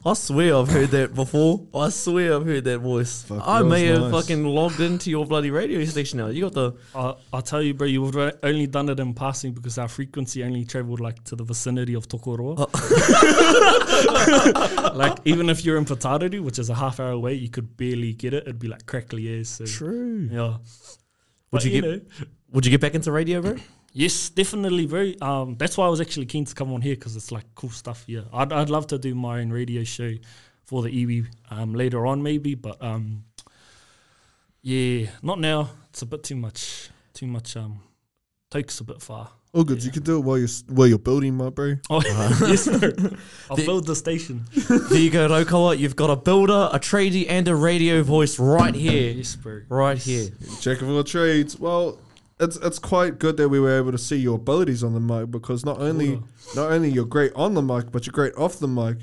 [0.08, 1.66] I swear I've heard that before.
[1.74, 3.24] I swear I've heard that voice.
[3.24, 4.22] Fuck, I that may was have nice.
[4.22, 6.28] fucking logged into your bloody radio station now.
[6.28, 9.16] You got the I, I'll tell you bro you would have only done it in
[9.16, 12.70] passing because our frequency only travelled like to the vicinity of Tokoroa oh.
[14.96, 18.14] like even if you're in Putaruru which is a half hour away you could barely
[18.14, 20.30] get it it'd be like crackly as so true.
[20.32, 20.62] yeah Would
[21.52, 22.02] But, you you get- know
[22.52, 23.56] Would you get back into radio, bro?
[23.98, 24.86] Yes, definitely.
[24.86, 25.18] Very.
[25.22, 27.70] Um, that's why I was actually keen to come on here because it's like cool
[27.70, 28.04] stuff.
[28.08, 30.12] Yeah, I'd I'd love to do my own radio show
[30.66, 33.24] for the iwi um, later on maybe, but um,
[34.62, 35.70] yeah, not now.
[35.92, 36.90] It's a bit too much.
[37.14, 37.56] Too much.
[37.56, 37.80] Um,
[38.52, 39.30] takes a bit far.
[39.54, 39.82] Oh, good.
[39.82, 41.76] You can do it while you're while you're building, my bro.
[41.90, 42.02] Oh
[42.42, 42.92] yes, bro.
[43.50, 44.44] I'll build the station.
[44.68, 45.78] there you go, Raukawa.
[45.78, 49.14] You've got a builder, a tradie, and a radio voice right here.
[49.14, 49.62] Yes, bro.
[49.70, 50.28] Right here.
[50.60, 51.58] Jack of all trades.
[51.58, 51.98] Well,
[52.40, 55.32] it's it's quite good that we were able to see your abilities on the mic
[55.32, 56.22] because not only
[56.56, 58.98] not only you're great on the mic, but you're great off the mic.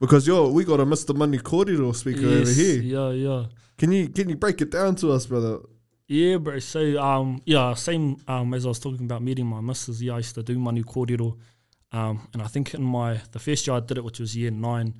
[0.00, 1.14] Because you're we got a Mr.
[1.14, 2.82] Manu Kōrero speaker over here.
[2.82, 3.46] Yeah, yeah.
[3.78, 5.60] Can you can you break it down to us, brother?
[6.06, 6.58] Yeah, bro.
[6.58, 10.02] So, um, yeah, same um, as I was talking about meeting my missus.
[10.02, 11.38] Yeah, I used to do manu kōrero.
[11.92, 14.50] Um, and I think in my the first year I did it, which was year
[14.50, 14.94] nine,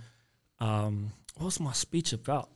[0.60, 2.48] um, what was my speech about?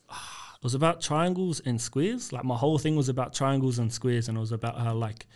[0.59, 2.33] It was about triangles and squares.
[2.33, 5.27] Like my whole thing was about triangles and squares, and it was about how like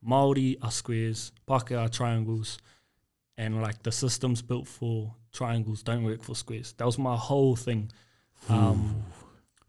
[0.00, 2.58] Maori are squares, Pākehā are triangles,
[3.36, 6.74] and like the systems built for triangles don't work for squares.
[6.78, 7.90] That was my whole thing.
[8.48, 9.02] Um,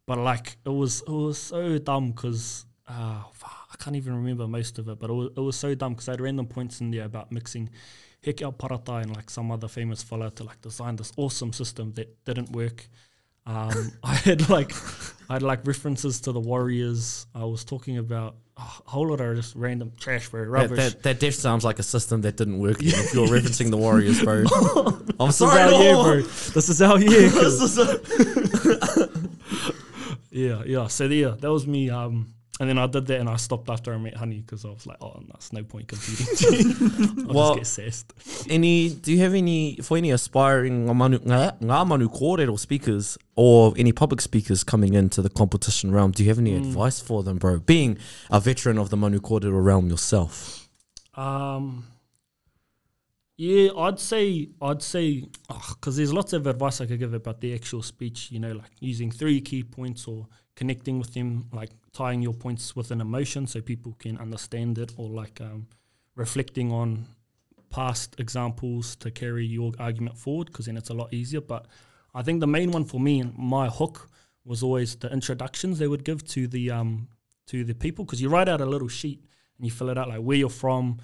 [0.05, 4.79] but like it was it was so dumb because uh, I can't even remember most
[4.79, 6.91] of it, but it was, it was so dumb because I had random points in
[6.91, 7.69] there about mixing
[8.23, 12.23] Hekia Parata and like some other famous fella to like design this awesome system that
[12.25, 12.87] didn't work.
[13.49, 14.71] Um, I had like
[15.29, 17.25] I had like references to the Warriors.
[17.33, 20.77] I was talking about oh, a whole lot of just random trash, bro, That, rubbish.
[20.77, 22.77] that, that def sounds like a system that didn't work.
[22.77, 24.43] then if you're referencing the Warriors, bro.
[25.19, 26.21] I'm this sorry, is our year, bro.
[26.21, 27.29] This is our year.
[27.29, 29.09] This is a-
[30.31, 30.87] Yeah, yeah.
[30.87, 31.89] So yeah, that was me.
[31.89, 34.69] Um, and then I did that, and I stopped after I met Honey because I
[34.69, 37.25] was like, oh, that's no point competing.
[37.29, 38.47] I'll Well- just get sassed.
[38.49, 38.89] any?
[38.89, 40.95] Do you have any for any aspiring ngā
[41.87, 46.11] manu, kōrero speakers or any public speakers coming into the competition realm?
[46.11, 47.59] Do you have any advice for them, bro?
[47.59, 47.97] Being
[48.29, 50.69] a veteran of the manu kōrero realm yourself.
[51.15, 51.85] Um,
[53.37, 55.23] yeah, I'd say I'd say
[55.69, 58.31] because there's lots of advice I could give about the actual speech.
[58.31, 62.75] You know, like using three key points or connecting with them, like tying your points
[62.75, 65.67] with an emotion so people can understand it, or like um,
[66.15, 67.07] reflecting on
[67.69, 71.41] past examples to carry your argument forward because then it's a lot easier.
[71.41, 71.67] But
[72.13, 74.09] I think the main one for me and my hook
[74.43, 77.07] was always the introductions they would give to the um
[77.47, 79.23] to the people because you write out a little sheet
[79.57, 80.99] and you fill it out like where you're from,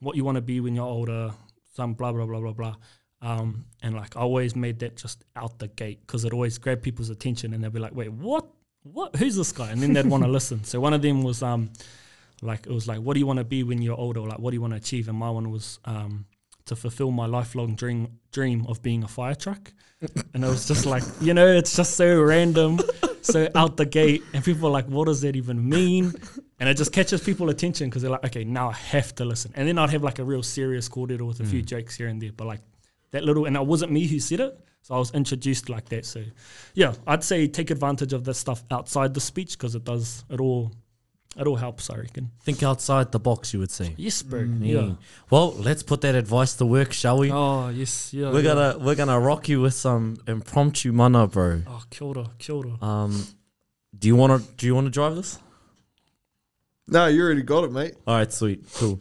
[0.00, 1.32] what you want to be when you're older,
[1.74, 2.76] some blah blah blah blah blah.
[3.20, 6.82] Um, and like I always made that just out the gate because it always grabbed
[6.82, 8.46] people's attention and they'd be like, "Wait, what?
[8.82, 9.16] What?
[9.16, 10.64] Who's this guy?" And then they'd want to listen.
[10.64, 11.70] So one of them was um,
[12.40, 14.50] like it was like, "What do you want to be when you're older?" Like, "What
[14.50, 16.26] do you want to achieve?" And my one was um,
[16.66, 19.72] to fulfill my lifelong dream dream of being a fire truck.
[20.34, 22.80] and it was just like, you know, it's just so random,
[23.20, 26.12] so out the gate, and people are like, "What does that even mean?"
[26.58, 29.52] And it just catches people attention because they're like, "Okay, now I have to listen."
[29.54, 32.20] And then I'd have like a real serious cordial with a few jokes here and
[32.20, 32.60] there, but like
[33.12, 36.04] that little, and it wasn't me who said it, so I was introduced like that.
[36.04, 36.24] So,
[36.74, 40.40] yeah, I'd say take advantage of that stuff outside the speech because it does it
[40.40, 40.72] all.
[41.34, 42.30] It all helps, I reckon.
[42.42, 43.94] Think outside the box, you would say.
[43.96, 44.40] Yes, bro.
[44.40, 44.80] Yeah.
[44.80, 44.92] Yeah.
[45.30, 47.32] Well, let's put that advice to work, shall we?
[47.32, 48.30] Oh yes, yeah.
[48.30, 48.52] we're yeah.
[48.52, 51.62] gonna we're gonna rock you with some impromptu mana, bro.
[51.66, 52.84] Oh, kia ora, kia ora.
[52.84, 53.26] Um,
[53.98, 55.38] do you wanna do you wanna drive this?
[56.86, 57.94] No, you already got it, mate.
[58.06, 59.00] All right, sweet, cool.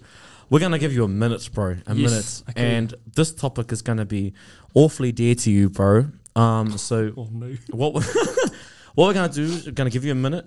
[0.51, 1.77] We're gonna give you a minute, bro.
[1.87, 2.75] A Yes, minute, okay.
[2.75, 4.33] and this topic is gonna be
[4.73, 6.07] awfully dear to you, bro.
[6.35, 7.55] Um, so Oh no.
[7.71, 8.01] what we
[8.95, 10.45] what we're gonna do is we're gonna give you a minute,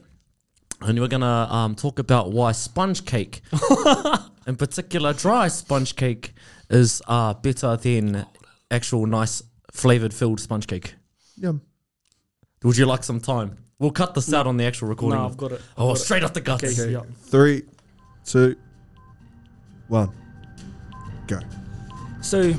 [0.82, 3.40] and we're gonna um talk about why sponge cake,
[4.46, 6.34] in particular dry sponge cake,
[6.68, 8.26] is uh better than
[8.70, 10.96] actual nice flavored filled sponge cake.
[11.36, 11.52] Yeah.
[12.62, 13.56] Would you like some time?
[13.78, 15.18] We'll cut this out on the actual recording.
[15.18, 15.60] No, I've got it.
[15.76, 16.00] I've oh, got it.
[16.00, 16.62] straight off the guts.
[16.64, 16.92] Okay, Okay.
[16.92, 17.02] yeah.
[17.24, 17.62] Three,
[18.24, 18.56] two,
[19.88, 20.10] one,
[21.26, 21.40] go.
[22.20, 22.54] So,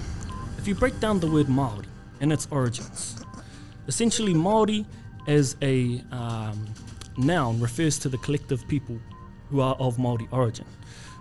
[0.58, 1.86] if you break down the word Maori
[2.22, 3.24] and its origins,
[3.88, 4.86] essentially Maori
[5.28, 6.66] as a um,
[7.18, 9.00] noun refers to the collective people
[9.50, 10.66] who are of Maori origin.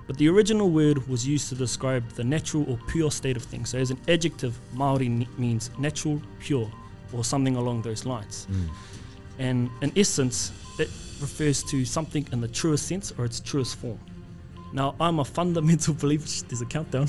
[0.06, 3.70] But the original word was used to describe the natural or pure state of things.
[3.70, 6.70] So, as an adjective, Maori means natural, pure,
[7.12, 8.46] or something along those lines.
[9.38, 10.88] And in essence, that
[11.20, 13.98] refers to something in the truest sense or its truest form.
[14.74, 16.26] Now, I'm a fundamental believer.
[16.48, 17.06] There's a countdown.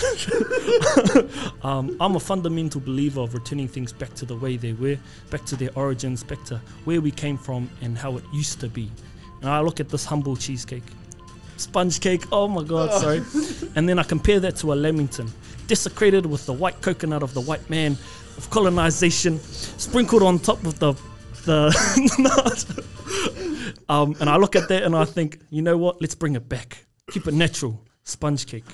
[1.63, 4.97] um, I'm a fundamental believer of returning things back to the way they were,
[5.31, 8.69] back to their origins, back to where we came from and how it used to
[8.69, 8.91] be.
[9.41, 10.83] And I look at this humble cheesecake,
[11.57, 12.23] sponge cake.
[12.31, 13.23] Oh my God, sorry.
[13.75, 15.31] and then I compare that to a lamington,
[15.65, 17.93] desecrated with the white coconut of the white man
[18.37, 20.93] of colonization, sprinkled on top of the
[21.45, 21.69] the
[22.19, 22.65] nut.
[23.87, 26.01] Um, and I look at that and I think, you know what?
[26.01, 26.85] Let's bring it back.
[27.11, 27.79] Keep it natural.
[28.03, 28.65] Sponge cake.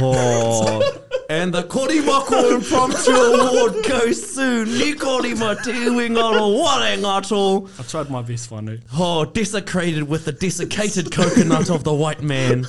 [0.00, 7.68] Oh, and the Korimako Impromptu Award goes to Nikorima Te Wingaro Warengato.
[7.78, 8.82] I tried my best, Whanu.
[8.94, 12.66] Oh, desecrated with the desiccated coconut of the white man.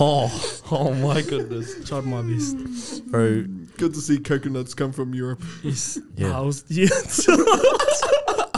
[0.00, 0.30] Oh,
[0.70, 1.88] oh my goodness.
[1.88, 3.06] Tried my best.
[3.06, 3.44] Bro,
[3.80, 5.42] Good to see coconuts come from Europe.
[5.62, 5.98] Yes.
[6.14, 6.36] Yeah.
[6.36, 6.88] I was, yeah.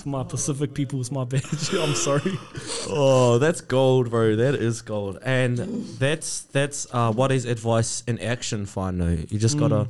[0.00, 1.74] It's my Pacific people's my badge.
[1.74, 2.32] I'm sorry.
[2.88, 4.34] oh, that's gold, bro.
[4.34, 5.18] That is gold.
[5.22, 5.58] And
[5.98, 9.10] that's that's uh, what is advice in action, Fino.
[9.28, 9.88] You just gotta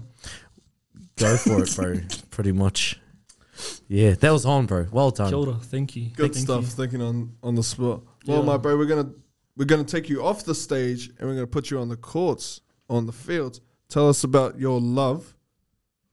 [1.17, 2.01] go for it, bro.
[2.31, 2.99] Pretty much.
[3.87, 4.89] Yeah, that was on, bro.
[4.91, 5.29] Well done.
[5.31, 5.55] Kia ora.
[5.55, 6.07] Thank you.
[6.17, 6.63] Good Thank stuff.
[6.63, 6.67] you.
[6.67, 8.01] Thinking on on the spot.
[8.27, 8.45] Well, Yeah.
[8.45, 9.13] my bro, we're gonna
[9.57, 12.63] we're gonna take you off the stage and we're gonna put you on the courts,
[12.89, 13.61] on the fields.
[13.89, 15.37] Tell us about your love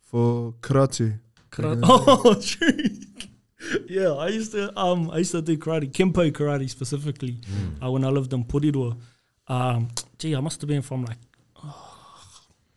[0.02, 1.20] for karate.
[1.50, 1.82] Karate.
[1.84, 2.78] Oh, true.
[3.88, 7.38] Yeah, I used to um I used to do karate, kempo karate specifically,
[7.84, 8.98] uh, when I lived in Porirua.
[9.48, 11.18] Um, gee, I must have been from like
[11.64, 11.94] oh,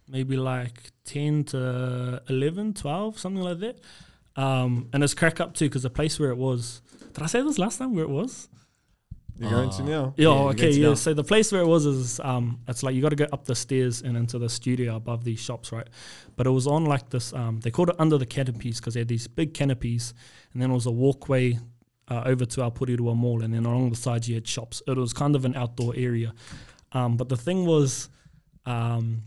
[0.08, 3.80] maybe like ten to 11, 12, something like that.
[4.36, 6.80] Um, and it's crack up too because the place where it was.
[7.12, 7.94] Did I say this last time?
[7.94, 8.48] Where it was?
[9.40, 10.14] You're going to now.
[10.16, 10.82] Yeah, Yeah, okay, yeah.
[10.82, 10.94] go.
[10.94, 13.54] So the place where it was is um it's like you gotta go up the
[13.54, 15.88] stairs and into the studio above these shops, right?
[16.36, 19.00] But it was on like this um they called it under the canopies because they
[19.00, 20.12] had these big canopies
[20.52, 21.58] and then it was a walkway
[22.08, 24.82] uh, over to our Porirua Mall and then along the sides you had shops.
[24.86, 26.34] It was kind of an outdoor area.
[26.92, 28.10] Um but the thing was
[28.66, 29.22] um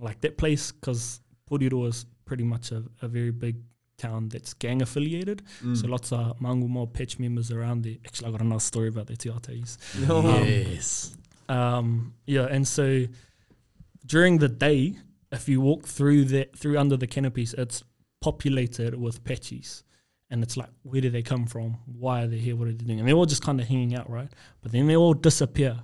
[0.00, 3.56] like that place because Porirua is pretty much a, a very big
[3.96, 5.42] town that's gang affiliated.
[5.60, 5.88] So mm.
[5.88, 7.96] lots of Mangu Mob patch members around there.
[8.04, 9.78] Actually I got another story about the Te Atais.
[9.96, 10.10] Mm.
[10.10, 11.16] Um, yes.
[11.48, 13.04] Um, yeah, and so
[14.04, 14.96] during the day,
[15.32, 17.82] if you walk through the through under the canopies, it's
[18.20, 19.82] populated with patchies.
[20.28, 21.78] And it's like, where do they come from?
[21.86, 22.56] Why are they here?
[22.56, 22.98] What are they doing?
[22.98, 24.28] And they're all just kind of hanging out, right?
[24.60, 25.78] But then they all disappear.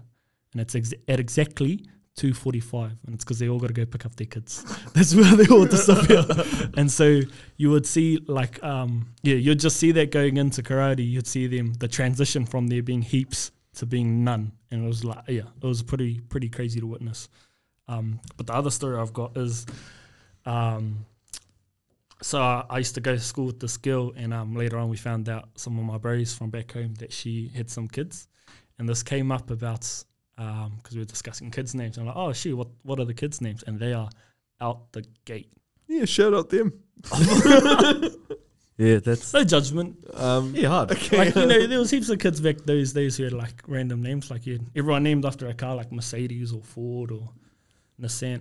[0.52, 1.84] And it's ex- at exactly
[2.16, 2.96] 2.45.
[3.06, 4.64] And it's because they all got to go pick up their kids.
[4.94, 6.24] That's where they all disappear.
[6.76, 7.20] and so
[7.56, 11.08] you would see, like, um, yeah, you'd just see that going into karate.
[11.08, 14.52] You'd see them, the transition from there being heaps to being none.
[14.70, 17.28] And it was like, yeah, it was pretty, pretty crazy to witness.
[17.88, 19.66] Um, but the other story I've got is,
[20.44, 21.04] um,
[22.22, 24.88] so I, I used to go to school with this girl, and um, later on
[24.88, 28.28] we found out some of my bros from back home that she had some kids,
[28.78, 30.04] and this came up about
[30.36, 31.98] because we were discussing kids' names.
[31.98, 33.62] I'm like, oh shoot, what what are the kids' names?
[33.66, 34.08] And they are
[34.60, 35.52] out the gate.
[35.88, 36.72] Yeah, shout out them.
[38.78, 39.96] Yeah, that's No judgment.
[40.14, 40.90] Um, yeah hard.
[41.12, 44.02] Like you know, there was heaps of kids back those days who had like random
[44.02, 47.28] names, like you everyone named after a car, like Mercedes or Ford or
[48.00, 48.40] Nissan.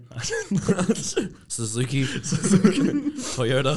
[1.47, 2.05] Suzuki,
[3.25, 3.75] Toyota,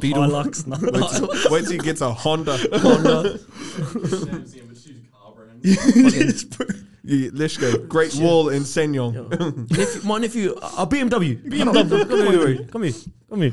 [0.00, 0.22] Beetle.
[0.22, 0.76] Hilux, no.
[0.80, 2.56] wait, till, wait till he gets a Honda.
[2.72, 3.38] Honda.
[5.62, 7.78] Yeah, let's go.
[7.86, 9.70] Great Wall in SsangYong.
[9.70, 11.42] nephew, my nephew, a BMW.
[11.42, 12.00] BMW.
[12.00, 12.92] Come here, come here,
[13.28, 13.52] come here.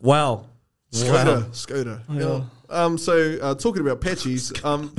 [0.00, 0.46] Wow.
[0.92, 1.44] Skoda.
[1.50, 2.02] Skoda.
[2.10, 2.44] Yeah.
[2.70, 4.94] Um, so uh, talking about patches, um,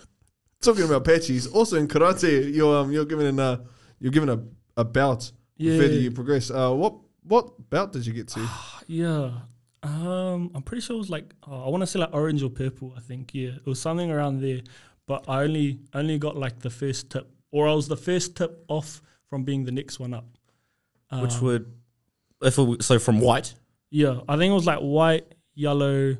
[0.60, 1.46] talking about patches.
[1.46, 3.58] Also in karate, you're um, you're given an uh,
[4.00, 4.40] you're given a,
[4.76, 5.30] a bout.
[5.56, 5.78] The Yeah.
[5.78, 8.48] further you progress, uh, what what bout did you get to?
[8.86, 9.30] Yeah.
[9.82, 12.50] Um, I'm pretty sure it was like oh, I want to say like orange or
[12.50, 12.94] purple.
[12.96, 14.60] I think yeah, it was something around there.
[15.06, 18.64] But I only only got like the first tip, or I was the first tip
[18.68, 20.26] off from being the next one up.
[21.12, 21.72] Which Um, would,
[22.42, 23.54] if it, so from white.
[23.90, 26.16] yeah, I think it was like white, yellow.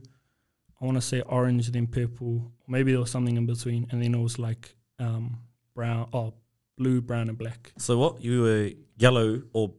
[0.80, 2.52] I want to say orange, then purple.
[2.68, 5.38] Maybe there was something in between, and then it was like um,
[5.74, 6.34] brown, oh,
[6.76, 7.72] blue, brown, and black.
[7.78, 8.20] So what?
[8.22, 9.72] You were yellow or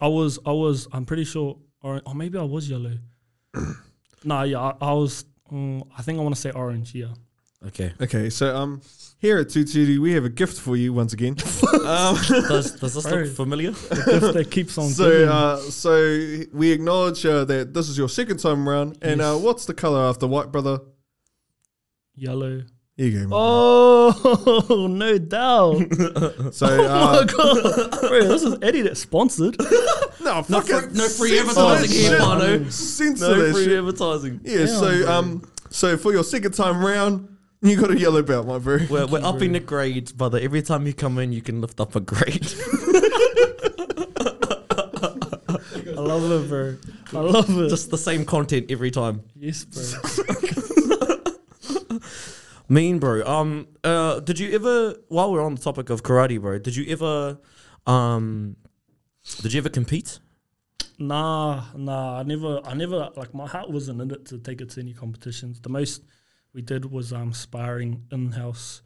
[0.00, 2.96] I was, I was, I'm pretty sure, or, or maybe I was yellow.
[4.24, 5.24] nah, yeah, I, I was.
[5.50, 6.94] mm, I think I want to say orange.
[6.94, 7.14] Yeah.
[7.68, 7.92] Okay?
[8.00, 8.80] Okay, so um,
[9.18, 11.32] here at Tuturu, we have a gift for you once again.
[11.86, 12.16] um,
[12.48, 13.70] Does does this look familiar?
[13.70, 15.28] The gift that keeps on so giving.
[15.28, 19.64] uh, so we acknowledge uh, that this is your second time around, and uh, what's
[19.66, 20.80] the color after white, brother?
[22.14, 22.62] Yellow.
[22.96, 23.28] Here you go.
[23.28, 23.30] man.
[23.32, 25.80] Oh, no doubt.
[26.52, 29.56] So oh uh, my god, bro, this is Eddie that sponsored.
[30.20, 32.20] no, No fuck free, no free advertising that here, shit.
[32.20, 32.70] Pano.
[32.72, 33.78] Censor No free shit.
[33.78, 34.40] advertising.
[34.44, 35.12] Yeah, Damn, so bro.
[35.12, 37.31] um, so for your second time round,
[37.64, 38.78] you got a yellow belt, my bro.
[38.90, 40.40] We're, we're upping the grades, brother.
[40.40, 42.52] Every time you come in, you can lift up a grade.
[45.86, 46.76] I love it, bro.
[47.12, 47.68] I love it.
[47.68, 49.22] Just the same content every time.
[49.36, 49.84] yes, bro.
[52.68, 53.24] Mean, bro.
[53.24, 54.96] Um, uh, did you ever?
[55.06, 57.38] While we're on the topic of karate, bro, did you ever,
[57.86, 58.56] um,
[59.40, 60.18] did you ever compete?
[60.98, 62.18] Nah, nah.
[62.18, 63.10] I never, I never.
[63.14, 65.60] Like my heart wasn't in it to take it to any competitions.
[65.60, 66.02] The most
[66.54, 68.82] we did was um sparring in house.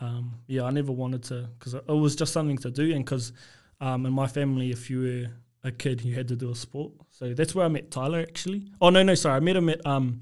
[0.00, 3.32] Um, yeah, I never wanted to because it was just something to do, and because
[3.80, 5.26] um in my family, if you were
[5.64, 6.92] a kid, you had to do a sport.
[7.10, 8.68] So that's where I met Tyler actually.
[8.80, 10.20] Oh no, no, sorry, I met him at um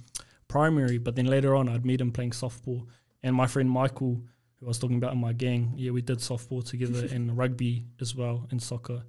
[0.48, 2.86] primary, but then later on I'd meet him playing softball,
[3.22, 4.22] and my friend Michael,
[4.56, 7.86] who I was talking about in my gang, yeah, we did softball together and rugby
[8.00, 9.02] as well and soccer.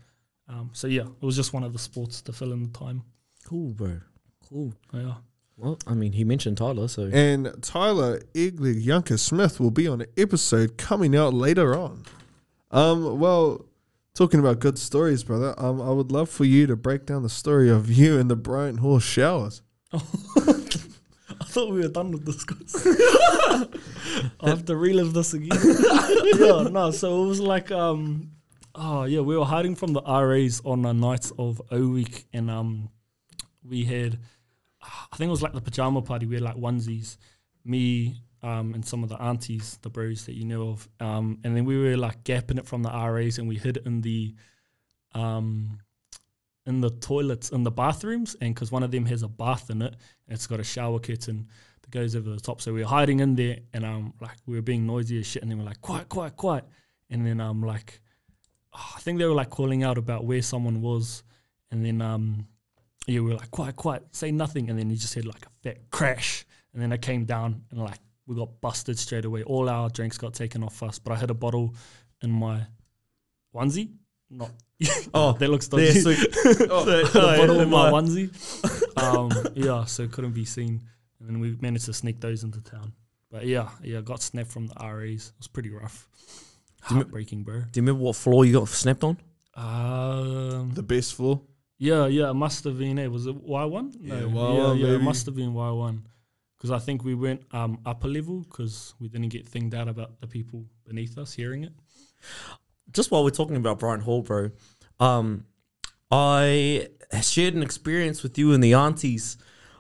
[0.48, 3.04] Um, so yeah, it was just one of the sports to fill in the time.
[3.46, 4.00] Cool, bro.
[4.50, 4.74] Cool.
[4.94, 5.16] Yeah.
[5.62, 10.02] Well, I mean, he mentioned Tyler, so And Tyler Eglig Yunker Smith will be on
[10.02, 12.04] an episode coming out later on.
[12.72, 13.66] Um, well,
[14.16, 15.54] talking about good stories, brother.
[15.60, 18.36] Um, I would love for you to break down the story of you and the
[18.36, 19.62] Bryant Horse showers.
[19.94, 20.00] I
[21.46, 22.44] thought we were done with this.
[22.44, 22.76] guys.
[24.42, 25.50] I have to relive this again.
[26.40, 26.90] yeah, no.
[26.90, 28.32] So it was like, um,
[28.74, 32.50] oh yeah, we were hiding from the RAs on the nights of O week, and
[32.50, 32.90] um,
[33.64, 34.18] we had,
[34.82, 36.26] I think it was like the pajama party.
[36.26, 37.18] We had like onesies,
[37.64, 41.56] me, um, and some of the aunties, the bros that you know of, um, and
[41.56, 44.34] then we were like gapping it from the RAs, and we hid in the,
[45.14, 45.80] um,
[46.66, 49.82] in the toilets in the bathrooms, and because one of them has a bath in
[49.82, 49.94] it,
[50.28, 51.48] and it's got a shower curtain.
[51.84, 52.62] The goes over the top.
[52.62, 55.44] So we were hiding in there, and um, like we were being noisy as shit,
[55.44, 56.66] and then we're like, quiet, quiet, quiet,
[57.10, 58.02] and then um, like,
[58.74, 61.24] oh, I think they were like calling out about where someone was,
[61.70, 62.48] and then um,
[63.08, 65.50] yeah, we were like, quiet, quiet, say nothing, and then he just said like a
[65.64, 69.44] fat crash, and then I came down, and like we got busted straight away.
[69.44, 71.74] All our drinks got taken off us, but I had a bottle
[72.22, 72.62] in my
[73.56, 73.90] onesie,
[74.30, 74.52] not.
[75.14, 76.00] Oh, that looks there, dodgy.
[76.02, 76.68] so- the
[77.14, 78.30] Oh, bottle yeah, in my my- onesie.
[78.98, 80.82] Um, yeah, so it couldn't be seen,
[81.20, 82.94] and then we managed to sneak those into town.
[83.32, 85.28] But yeah, yeah, got snapped from the RAs.
[85.28, 86.08] It was pretty rough,
[86.90, 87.60] Do you heartbreaking, bro.
[87.62, 89.18] Do you remember what floor you got snapped on?
[89.56, 91.42] Um, The best floor.
[91.82, 93.00] Yeah, yeah, it must have been.
[93.00, 93.92] It was it Y one?
[94.00, 96.08] Yeah, yeah, Y1, yeah, it must have been Y one.
[96.56, 100.22] Because I think we went um, upper level because we didn't get thinged out about
[100.22, 101.74] the people beneath us hearing it.
[102.94, 104.52] just while we're talking about Bryant Hall, bro,
[105.00, 105.46] um,
[106.12, 106.90] I
[107.24, 109.38] shared an experience with you and the aunties.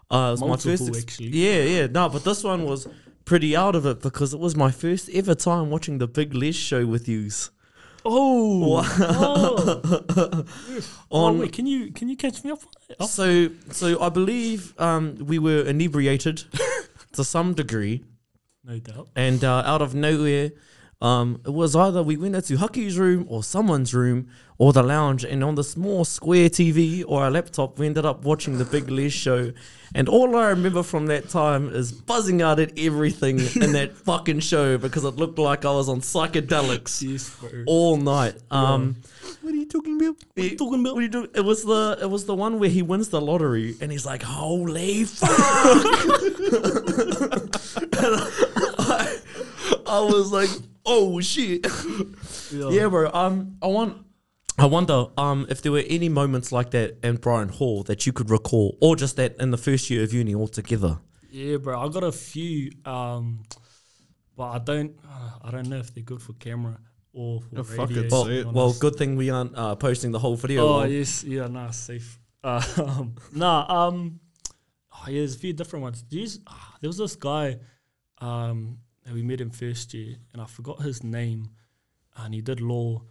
[0.09, 1.27] Uh, it was my first, ex- actually.
[1.27, 2.87] yeah, yeah, no, but this one was
[3.25, 6.51] pretty out of it because it was my first ever time watching the Big Les
[6.51, 7.51] show with yous.
[8.03, 10.45] Oh, oh.
[11.11, 12.59] oh On- wait, can you can you catch me up?
[12.99, 16.43] Oh, So, so I believe um, we were inebriated
[17.13, 18.03] to some degree,
[18.63, 19.09] no doubt.
[19.15, 20.51] and uh, out of nowhere,
[21.01, 24.27] um, it was either we went into Hucky's room or someone's room
[24.57, 28.23] or the lounge, and on the small square TV or our laptop, we ended up
[28.23, 29.51] watching the Big Les show.
[29.95, 34.41] And all I remember from that time is buzzing out at everything in that fucking
[34.41, 37.35] show because it looked like I was on psychedelics Yes,
[37.65, 38.35] all night.
[38.51, 38.97] Um,
[39.41, 40.15] What are you talking about?
[40.35, 40.93] what are you talking about?
[40.93, 41.27] What are you doing?
[41.33, 44.21] It was the it was the one where he wins the lottery and he's like,
[44.21, 45.27] "Holy fuck!"
[49.91, 50.49] And I, I was like,
[50.85, 51.65] "Oh shit!"
[52.51, 53.09] Yeah, bro.
[53.13, 54.05] Um, I want.
[54.57, 58.13] I wonder um if there were any moments like that in Bryant Hall that you
[58.13, 60.99] could recall, or just that in the first year of uni altogether.
[61.29, 61.79] Yeah, bro.
[61.79, 63.43] I got a few, um,
[64.35, 64.97] but I don't.
[65.07, 66.77] Uh, I don't know if they're good for camera
[67.13, 68.03] or for Oh, fuck radio.
[68.03, 70.67] it, Well, well, good thing we aren't uh, posting the whole video.
[70.67, 72.17] Oh Well, yes, yeah, nah, safe.
[72.43, 74.19] Uh, um, nah, um,
[74.91, 76.03] oh, yeah, there's a few different ones.
[76.09, 77.59] These, ah, there was this guy,
[78.17, 81.49] um, that we met him first year, and I forgot his name,
[82.17, 83.01] and he did law.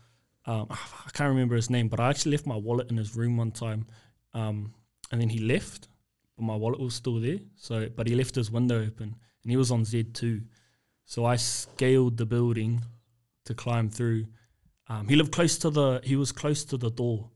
[0.47, 3.37] Um, I can't remember his name, but I actually left my wallet in his room
[3.37, 3.87] one time,
[4.35, 4.73] um,
[5.11, 5.89] and then he left,
[6.37, 7.39] but my wallet was still there.
[7.57, 10.43] So, but he left his window open, and he was on Z two,
[11.05, 12.83] so I scaled the building
[13.45, 14.27] to climb through.
[14.89, 16.01] Um, he lived close to the.
[16.05, 17.31] He was close to the door.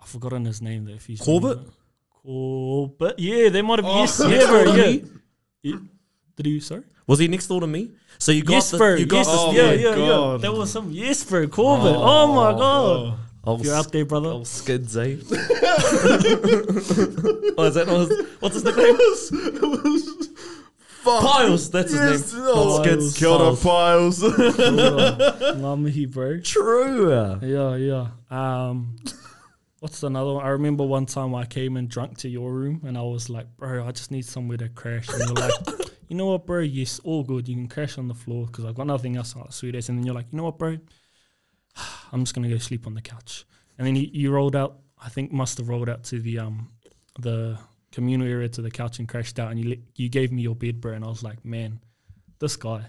[0.00, 0.94] I've forgotten his name though.
[0.94, 1.58] If he's Corbett?
[2.10, 3.18] Corbett.
[3.18, 3.86] Yeah, they might have.
[3.86, 4.74] Oh, yes, yeah, bro.
[5.62, 5.78] Yeah.
[6.42, 6.50] Me?
[6.50, 6.60] Did you?
[6.60, 6.82] Sorry.
[7.06, 7.90] Was he next door to me?
[8.18, 8.94] So you got yes, the, bro.
[8.94, 9.96] you got yes, the Oh yeah, my yeah, yeah.
[9.96, 10.40] God.
[10.40, 10.90] There was some.
[10.92, 11.46] Yes, bro.
[11.48, 11.96] Corbett.
[11.96, 13.18] Oh, my god.
[13.44, 14.28] Oh, If you're out there, brother.
[14.30, 15.16] Oh, skids, eh?
[17.58, 18.96] oh, is that not his, what's his nickname?
[21.04, 22.42] Piles, that's Yes, his name.
[22.46, 23.16] oh, Not skids.
[23.18, 24.20] Kia ora, Piles.
[24.20, 24.20] Piles.
[25.58, 26.40] Ngamihi, bro.
[26.40, 27.10] True.
[27.42, 28.06] Yeah, yeah.
[28.30, 28.94] Um,
[29.80, 30.44] what's another one?
[30.46, 33.48] I remember one time I came in drunk to your room and I was like,
[33.56, 35.08] bro, I just need somewhere to crash.
[35.08, 35.52] And you're like,
[36.12, 36.58] you know what, bro?
[36.58, 37.48] Yes, all good.
[37.48, 39.88] You can crash on the floor because I've got nothing else like sweet ass.
[39.88, 40.76] And then you're like, you know what, bro?
[42.12, 43.46] I'm just gonna go sleep on the couch.
[43.78, 44.76] And then you, you rolled out.
[45.02, 46.68] I think must have rolled out to the um
[47.18, 47.58] the
[47.92, 49.52] communal area to the couch and crashed out.
[49.52, 50.92] And you you gave me your bed, bro.
[50.92, 51.80] And I was like, man,
[52.40, 52.82] this guy,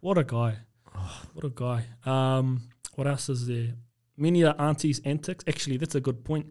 [0.00, 0.56] what a guy,
[1.34, 1.84] what a guy.
[2.06, 2.62] Um,
[2.94, 3.74] what else is there?
[4.16, 5.44] Many of aunties' antics.
[5.46, 6.46] Actually, that's a good point.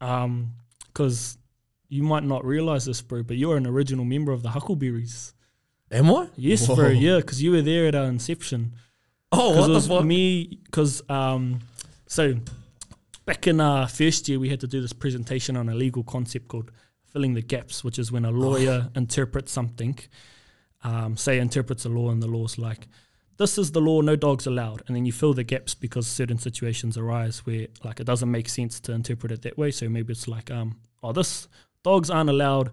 [0.00, 0.52] Um,
[0.86, 1.38] because
[1.88, 5.32] you might not realize this, bro, but you're an original member of the Huckleberries.
[5.90, 6.28] Am I?
[6.36, 6.74] Yes, Whoa.
[6.74, 6.88] bro.
[6.88, 8.72] Yeah, because you were there at our inception.
[9.30, 10.04] Oh, what it the fuck?
[10.04, 10.58] me.
[10.64, 11.60] Because um,
[12.06, 12.36] so
[13.24, 16.48] back in our first year, we had to do this presentation on a legal concept
[16.48, 16.70] called
[17.12, 19.98] filling the gaps, which is when a lawyer interprets something.
[20.82, 22.88] Um, say interprets a law, and the law's like,
[23.38, 26.38] "This is the law, no dogs allowed," and then you fill the gaps because certain
[26.38, 29.70] situations arise where like it doesn't make sense to interpret it that way.
[29.70, 31.48] So maybe it's like, um, "Oh, this
[31.84, 32.70] dogs aren't allowed."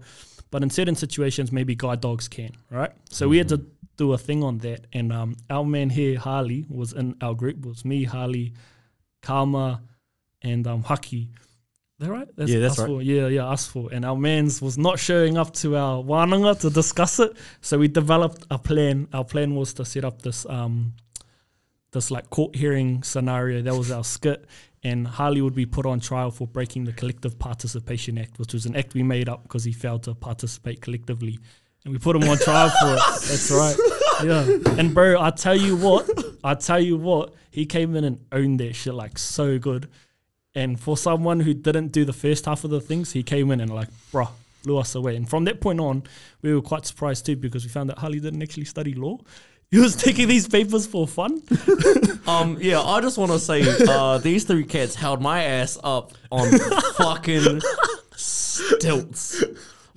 [0.53, 2.91] But in certain situations, maybe guide dogs can, right?
[3.09, 3.65] So we had to
[3.97, 7.65] do a thing on that, and um, our man here, Harley, was in our group.
[7.65, 8.53] Was me, Harley,
[9.23, 9.81] Karma,
[10.43, 11.29] and um, Haki.
[11.97, 12.27] That right?
[12.37, 12.87] Yeah, that's us right.
[12.87, 13.01] Four.
[13.01, 13.89] Yeah, yeah, us four.
[13.91, 17.35] And our man's was not showing up to our wānanga to discuss it.
[17.61, 19.07] So we developed a plan.
[19.11, 20.93] Our plan was to set up this um,
[21.93, 23.63] this like court hearing scenario.
[23.63, 24.45] That was our skit.
[24.84, 28.65] And Harley would be put on trial for breaking the Collective Participation Act, which was
[28.65, 31.39] an act we made up because he failed to participate collectively.
[31.86, 32.99] And we put him on trial for it.
[33.27, 33.75] That's right.
[34.23, 34.79] Yeah.
[34.79, 36.09] And bro, I tell you what,
[36.43, 39.89] I tell you what, he came in and owned that shit like so good.
[40.55, 43.59] And for someone who didn't do the first half of the things, he came in
[43.59, 44.29] and like, bruh,
[44.63, 45.15] blew us away.
[45.15, 46.03] And from that point on,
[46.41, 49.19] we were quite surprised too because we found that Harley didn't actually study law.
[49.74, 51.41] He was taking these papers for fun.
[52.26, 56.13] Um, yeah, I just want to say, uh, these three cats held my ass up
[56.32, 56.47] on
[56.95, 57.59] fucking
[58.15, 59.43] stilts.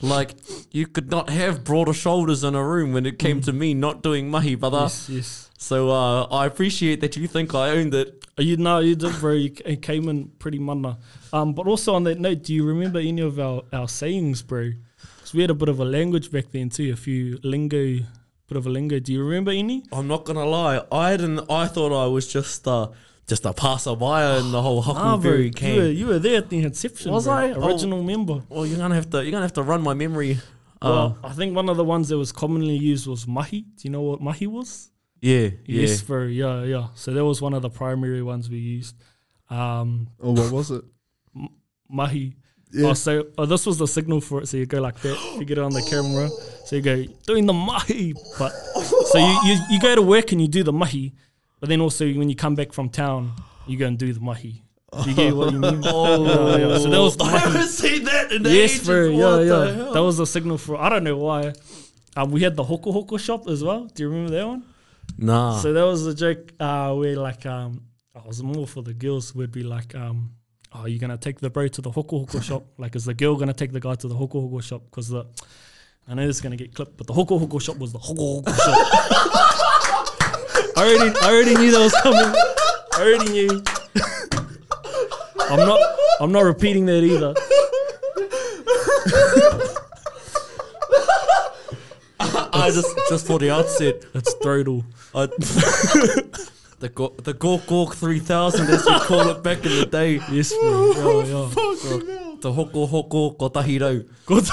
[0.00, 0.32] Like,
[0.72, 4.02] you could not have broader shoulders in a room when it came to me not
[4.02, 4.80] doing mahi, brother.
[4.82, 5.50] yes, yes.
[5.56, 8.24] So, uh, I appreciate that you think I owned it.
[8.38, 9.32] You know, you did, bro.
[9.32, 10.98] You came in pretty mana.
[11.32, 14.72] Um, but also on that note, do you remember any of our, our sayings, bro?
[15.20, 17.98] 'Cause we had a bit of a language back then too, a few lingo,
[18.48, 18.98] bit of a lingo.
[18.98, 19.84] Do you remember any?
[19.92, 21.40] I'm not gonna lie, I didn't.
[21.50, 22.88] I thought I was just uh,
[23.26, 25.96] just a passerby in the whole Ah, bro, Huckleberry you were, camp.
[25.98, 27.12] you were there at the inception.
[27.12, 27.34] Was bro.
[27.34, 27.52] I?
[27.52, 27.66] Oh.
[27.66, 28.42] Original member.
[28.48, 29.22] Well, you're gonna have to.
[29.22, 30.38] You're gonna have to run my memory.
[30.82, 33.62] Uh, Well, I think one of the ones that was commonly used was mahi.
[33.62, 34.90] Do you know what mahi was?
[35.20, 35.80] yeah, yeah.
[35.82, 36.24] Yes, bro.
[36.24, 36.88] Yeah, yeah.
[36.94, 38.94] So that was one of the primary ones we used.
[39.50, 40.84] Um, Oh, what was it?
[41.88, 42.36] mahi.
[42.72, 42.88] Yeah.
[42.88, 44.48] Oh, so oh, this was the signal for it.
[44.48, 45.16] So you go like that.
[45.38, 46.28] You get it on the camera.
[46.66, 48.14] So you go doing the mahi.
[48.38, 48.50] But
[49.10, 51.14] so you, you you go to work and you do the mahi,
[51.60, 53.32] but then also when you come back from town,
[53.66, 54.62] you go and do the mahi.
[55.02, 55.82] Do you get what you mean?
[55.86, 56.78] Oh, Yeah, yeah.
[56.78, 57.38] So that was the I mahi.
[57.44, 58.86] haven't seen that in Yes, ages.
[58.86, 59.10] bro.
[59.12, 59.74] What Yeah, the yeah.
[59.74, 59.92] hell?
[59.92, 60.76] That was a signal for.
[60.76, 61.52] I don't know why.
[62.16, 63.84] Um, we had the hoko hoko shop as well.
[63.94, 64.62] Do you remember that one?
[65.18, 65.58] Nah.
[65.60, 67.82] So that was a joke uh, where like um,
[68.14, 69.34] I was more for the girls.
[69.34, 70.32] Would be like um,
[70.74, 72.64] oh, you're gonna take the bro to the hoko hoko shop.
[72.78, 74.82] Like, is the girl gonna take the guy to the hoko hoko shop?
[74.86, 75.26] Because the
[76.08, 78.42] I know this is gonna get clipped, but the hoko hoko shop was the hoko
[78.42, 78.66] hoko shop.
[80.78, 82.34] I already, I already knew that was coming.
[82.92, 83.62] I already knew.
[85.50, 85.80] I'm not,
[86.20, 87.34] I'm not repeating that either.
[92.20, 94.84] I just just for the outset, It's throttle.
[95.14, 95.26] I,
[96.80, 100.20] the Go- the Gork Gork 3000 as we call it back in the day.
[100.30, 101.22] Yes, bro.
[101.22, 102.25] Yeah, yeah.
[102.40, 104.06] The hoko hoko kotahiro.
[104.26, 104.44] Good.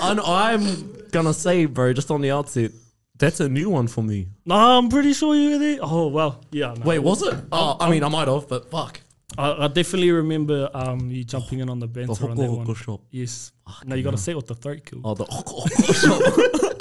[0.00, 2.70] And I'm gonna say, bro, just on the outset,
[3.18, 4.28] that's a new one for me.
[4.44, 5.78] No, I'm pretty sure you were there.
[5.82, 6.74] Oh well, yeah.
[6.78, 6.84] No.
[6.86, 7.34] Wait, was it?
[7.52, 9.00] Oh, I mean, I might have, but fuck.
[9.38, 12.48] I, I definitely remember um you jumping in on the The banter on hoko that
[12.50, 12.74] hoko one.
[12.76, 13.00] shop.
[13.10, 13.52] Yes.
[13.84, 15.00] no, you got to say it with the throat kill.
[15.04, 16.72] Oh, the hoko hoko shop.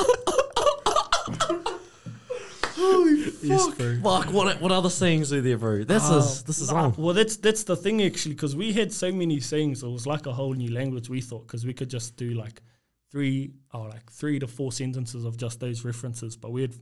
[3.47, 3.99] yes, bro.
[4.03, 5.83] Fuck, what what other sayings are there, bro?
[5.83, 6.93] This is this is Nah, on.
[6.97, 9.83] well, that's that's the thing actually, because we had so many sayings.
[9.83, 11.09] It was like a whole new language.
[11.09, 12.61] We thought because we could just do like
[13.11, 16.35] three or like three to four sentences of just those references.
[16.35, 16.75] But we had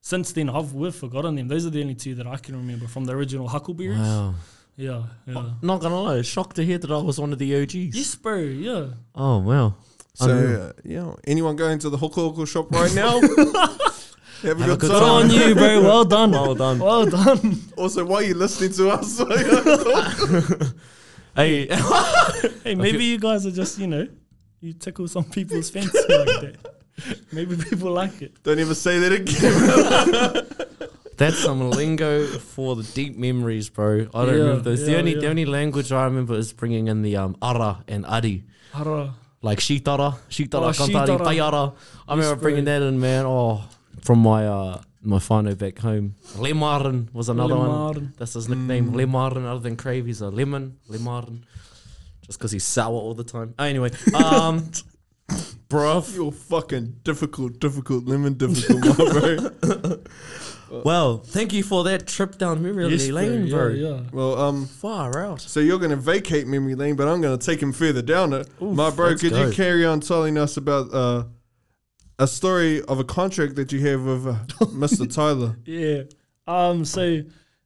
[0.00, 1.48] since then I've we've forgotten them.
[1.48, 3.98] Those are the only two that I can remember from the original Huckleberries.
[3.98, 4.34] Wow.
[4.76, 5.50] Yeah, yeah.
[5.60, 7.74] Not gonna lie, shocked to hear that I was one of the OGs.
[7.96, 8.38] Yes, bro.
[8.38, 8.86] Yeah.
[9.14, 9.74] Oh wow.
[10.14, 10.62] So, Unreal.
[10.62, 13.20] uh, you know, anyone going to the hoko hoko shop right now?
[14.42, 15.24] Have a Have good good Good time.
[15.24, 15.82] on you, bro.
[15.82, 16.30] Well done.
[16.32, 16.78] Well done.
[16.78, 17.60] Well done.
[17.76, 19.20] Also, why are you listening to us?
[21.36, 21.66] Hey,
[22.64, 24.06] Hey, maybe you guys are just, you know,
[24.60, 26.56] you tickle some people's fancy like that.
[27.32, 28.42] Maybe people like it.
[28.42, 30.68] Don't ever say that again.
[31.16, 34.08] that's some lingo for the deep memories, bro.
[34.12, 34.84] I don't Yeah, remember those.
[34.84, 35.20] the yeah, only yeah.
[35.20, 38.44] the only language I remember is bringing in the um ara and ari.
[38.72, 39.14] Hara.
[39.42, 41.26] like shitara, shitara, Oh, kantari, shitara.
[41.26, 41.74] tayara.
[42.08, 43.24] I remember bringing that in, man.
[43.24, 43.62] Oh,
[44.02, 46.14] from my uh my whānau back home.
[46.36, 48.12] Lemarin was another one.
[48.18, 48.92] That's his nickname.
[48.92, 50.78] Lemarin, other than Crave, he's a lemon.
[50.88, 51.44] Lemarin.
[52.22, 53.54] Just because he's sour all the time.
[53.58, 54.70] Anyway, um,
[55.68, 56.14] bruv.
[56.14, 59.48] You're fucking difficult, difficult, lemon difficult, my
[59.78, 59.96] bro.
[60.84, 63.68] Well, thank you for that trip down memory Yes, lane, bro.
[63.68, 64.00] Yeah, yeah.
[64.12, 65.40] Well, um, Far out.
[65.40, 68.32] so you're going to vacate memory lane, but I'm going to take him further down
[68.32, 68.48] it.
[68.60, 69.46] my bro, could go.
[69.46, 71.24] you carry on telling us about uh,
[72.20, 74.34] a story of a contract that you have with uh,
[74.66, 75.12] Mr.
[75.12, 75.56] Tyler?
[75.64, 76.02] Yeah.
[76.46, 76.84] Um.
[76.84, 77.22] So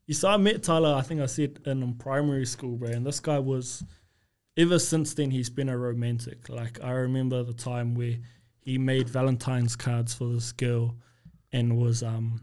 [0.07, 0.95] you saw I met Tyler.
[0.95, 2.89] I think I said in primary school, bro.
[2.89, 3.85] And this guy was.
[4.57, 6.49] Ever since then, he's been a romantic.
[6.49, 8.15] Like I remember the time where
[8.61, 10.95] he made Valentine's cards for this girl,
[11.53, 12.41] and was um,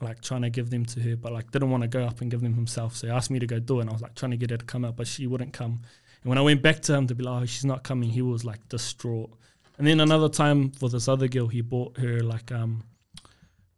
[0.00, 2.30] like trying to give them to her, but like didn't want to go up and
[2.30, 2.94] give them himself.
[2.94, 3.82] So he asked me to go do it.
[3.82, 5.80] And I was like trying to get her to come out, but she wouldn't come.
[6.22, 8.22] And when I went back to him to be like, "Oh, she's not coming," he
[8.22, 9.36] was like distraught.
[9.80, 12.84] And then another time for this other girl, he bought her like um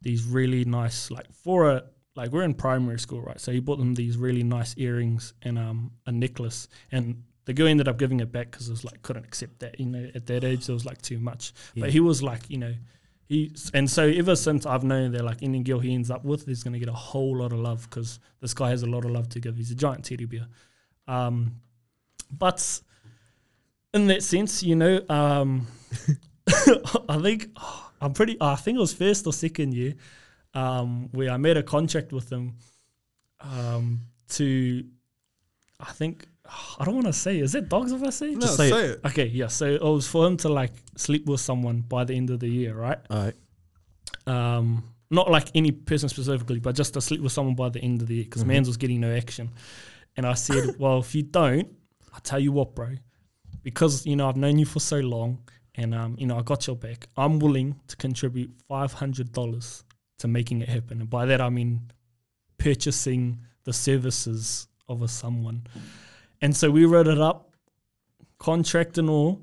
[0.01, 1.83] these really nice like for a
[2.17, 3.39] like we're in primary school, right?
[3.39, 7.67] So he bought them these really nice earrings and um a necklace, and the girl
[7.67, 10.25] ended up giving it back because it was like couldn't accept that, you know, at
[10.25, 11.53] that age it was like too much.
[11.73, 11.83] Yeah.
[11.83, 12.73] But he was like, you know,
[13.29, 16.49] he and so ever since I've known that like any girl he ends up with
[16.49, 19.11] is gonna get a whole lot of love because this guy has a lot of
[19.11, 19.55] love to give.
[19.55, 20.47] He's a giant teddy bear,
[21.07, 21.61] um,
[22.29, 22.81] but
[23.93, 25.65] in that sense, you know, um,
[27.09, 27.49] I think
[28.01, 28.37] I'm pretty.
[28.39, 29.95] I think it was first or second year
[30.53, 32.57] um, where I made a contract with them
[33.39, 34.83] um, to.
[35.79, 36.27] I think
[36.79, 37.39] I don't want to say.
[37.39, 38.31] Is it dogs if I say?
[38.31, 38.91] No, Just say say, it.
[38.91, 39.07] it.
[39.07, 39.47] Okay, yeah.
[39.47, 42.47] So it was for him to like sleep with someone by the end of the
[42.49, 42.99] year, right?
[43.09, 43.35] All right.
[44.27, 48.01] Um, not like any person specifically, but just to sleep with someone by the end
[48.01, 49.51] of the year because Mans was getting no action.
[50.17, 51.67] And I said, well, if you don't,
[52.13, 52.89] I'll tell you what, bro,
[53.63, 55.39] because you know I've known you for so long,
[55.75, 57.07] and um, you know I got your back.
[57.17, 59.83] I'm willing to contribute five hundred dollars
[60.19, 61.91] to making it happen, and by that I mean
[62.57, 65.65] purchasing the services of a someone.
[66.41, 67.51] And so we wrote it up,
[68.37, 69.41] contract and all.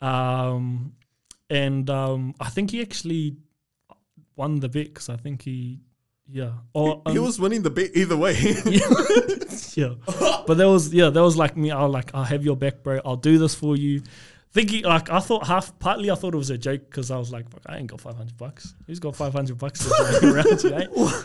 [0.00, 0.94] Um,
[1.48, 3.36] and um, I think he actually
[4.36, 5.80] won the bet because I think he,
[6.28, 6.52] yeah.
[6.72, 8.32] Or, he um, was winning the bet either way.
[9.74, 9.94] yeah.
[10.46, 11.70] But that was yeah, that was like me.
[11.70, 13.00] I was like, I'll have your back, bro.
[13.04, 14.02] I'll do this for you.
[14.52, 17.32] Thinking like I thought half partly I thought it was a joke because I was
[17.32, 18.74] like, Fuck, I ain't got five hundred bucks.
[18.86, 19.90] Who's got five hundred bucks
[20.22, 20.86] around eh?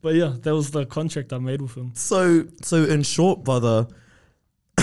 [0.00, 1.92] But yeah, that was the contract I made with him.
[1.94, 3.86] So, so in short, brother,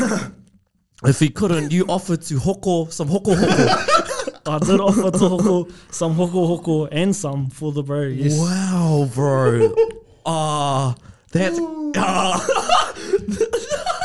[1.03, 4.39] if he couldn't, you offered to hoko some hoko hoko.
[4.45, 8.03] I did offer to hoko some hoko hoko and some for the bro.
[8.03, 8.37] Yes.
[8.39, 9.75] wow, bro.
[10.25, 10.95] Ah,
[11.31, 11.53] that.
[11.97, 13.95] Ah.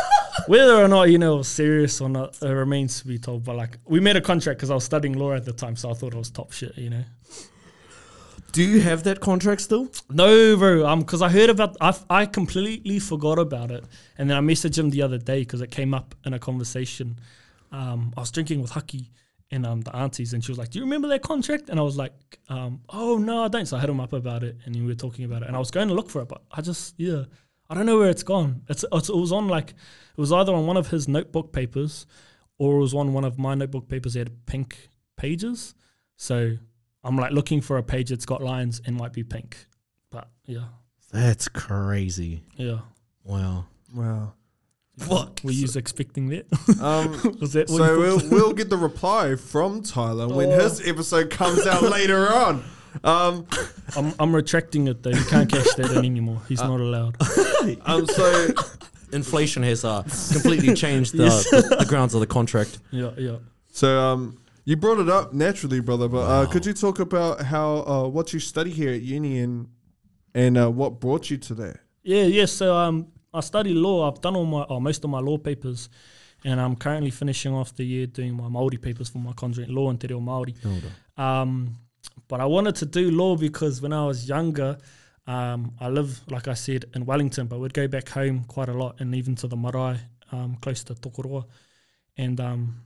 [0.47, 3.45] Whether or not you know was serious or not, it remains to be told.
[3.45, 5.91] But like, we made a contract because I was studying law at the time, so
[5.91, 6.77] I thought it was top shit.
[6.77, 7.05] You know.
[8.53, 9.91] Do you have that contract still?
[10.09, 10.87] No, bro.
[10.87, 13.85] Um, because I heard about, I I completely forgot about it,
[14.17, 17.19] and then I messaged him the other day because it came up in a conversation.
[17.73, 19.11] Um, I was drinking with Hucky
[19.51, 21.83] and um the aunties, and she was like, "Do you remember that contract?" And I
[21.83, 22.13] was like,
[22.49, 24.95] um, "Oh no, I don't." So I hit him up about it, and we were
[24.95, 27.25] talking about it, and I was going to look for it, but I just yeah,
[27.71, 28.63] I don't know where it's gone.
[28.69, 32.07] It's, it's it was on like it was either on one of his notebook papers,
[32.59, 34.15] or it was on one of my notebook papers.
[34.15, 35.75] They had pink pages,
[36.17, 36.57] so
[37.03, 39.57] I'm like looking for a page that's got lines and might be pink.
[40.11, 40.65] But yeah,
[41.13, 42.43] That's crazy.
[42.57, 42.81] yeah.
[43.25, 43.67] Wow.
[43.95, 44.35] wow.
[44.99, 45.41] Fuck.
[45.43, 46.47] Were you expecting that?
[46.81, 50.61] Um, Was that so we'll we'll get the reply from Tyler when Oh.
[50.63, 52.63] his episode comes out later on.
[53.03, 53.47] Um,
[53.97, 55.11] I'm, I'm retracting it though.
[55.11, 56.41] You can't cash that in anymore.
[56.49, 57.17] He's not allowed.
[57.87, 58.47] um, so
[59.13, 61.51] Inflation has uh, completely changed the, Yes.
[61.51, 62.79] the, the grounds of the contract.
[62.91, 63.37] Yeah, yeah.
[63.73, 66.09] so um, you brought it up naturally, brother.
[66.09, 69.69] But uh, could you talk about how uh, what you study here at uni and
[70.35, 71.79] and uh, what brought you to that?
[72.03, 72.47] Yeah, yeah.
[72.47, 74.11] So um, I study law.
[74.11, 75.89] I've done all my, oh, most of my law papers,
[76.45, 79.91] and I'm currently finishing off the year doing my Maori papers for my conjoint law
[79.91, 80.55] and te reo Maori.
[81.17, 81.77] Um,
[82.35, 84.77] but I wanted to do law because when I was younger,
[85.29, 88.73] um, I live, like I said, in Wellington, but we'd go back home quite a
[88.73, 90.01] lot and even to the marae,
[90.33, 91.45] um, close to Tokoroa.
[92.17, 92.81] And um,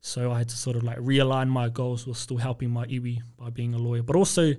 [0.00, 3.22] So I had to sort of like realign my goals with still helping my iwi
[3.36, 4.02] by being a lawyer.
[4.02, 4.54] But also,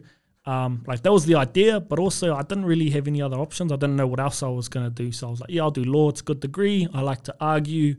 [0.46, 3.72] um, like that was the idea, but also I didn't really have any other options.
[3.72, 5.12] I didn't know what else I was going to do.
[5.12, 6.10] So I was like, yeah, I'll do law.
[6.10, 6.88] It's a good degree.
[6.94, 7.96] I like to argue.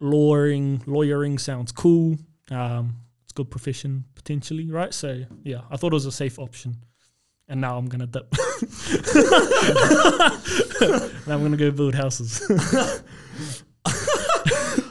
[0.00, 2.18] Lawyering, lawyering sounds cool.
[2.50, 4.92] Um, it's a good profession potentially, right?
[4.92, 6.76] So yeah, I thought it was a safe option.
[7.48, 8.32] And now I'm gonna dip.
[11.26, 12.42] now I'm gonna go build houses.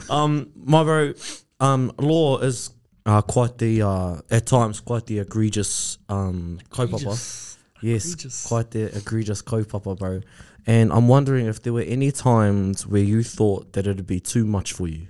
[0.09, 1.13] Um, my bro,
[1.59, 2.71] um, law is
[3.09, 6.59] uh, quite the uh, at times quite the egregious um.
[6.71, 7.57] Egregious.
[7.81, 8.45] Yes, Egregious.
[8.45, 10.21] quite the egregious kaupapa, bro.
[10.67, 14.45] And I'm wondering if there were any times where you thought that it'd be too
[14.45, 15.07] much for you.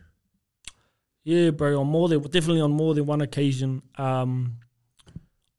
[1.23, 1.81] Yeah, bro.
[1.81, 4.57] On more than definitely on more than one occasion, um,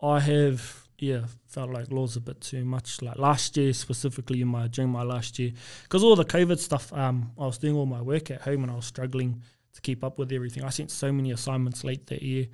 [0.00, 3.02] I have yeah felt like law's a bit too much.
[3.02, 6.90] Like last year specifically, in my during my last year, because all the COVID stuff,
[6.94, 9.42] um, I was doing all my work at home and I was struggling
[9.74, 10.64] to keep up with everything.
[10.64, 12.46] I sent so many assignments late that year.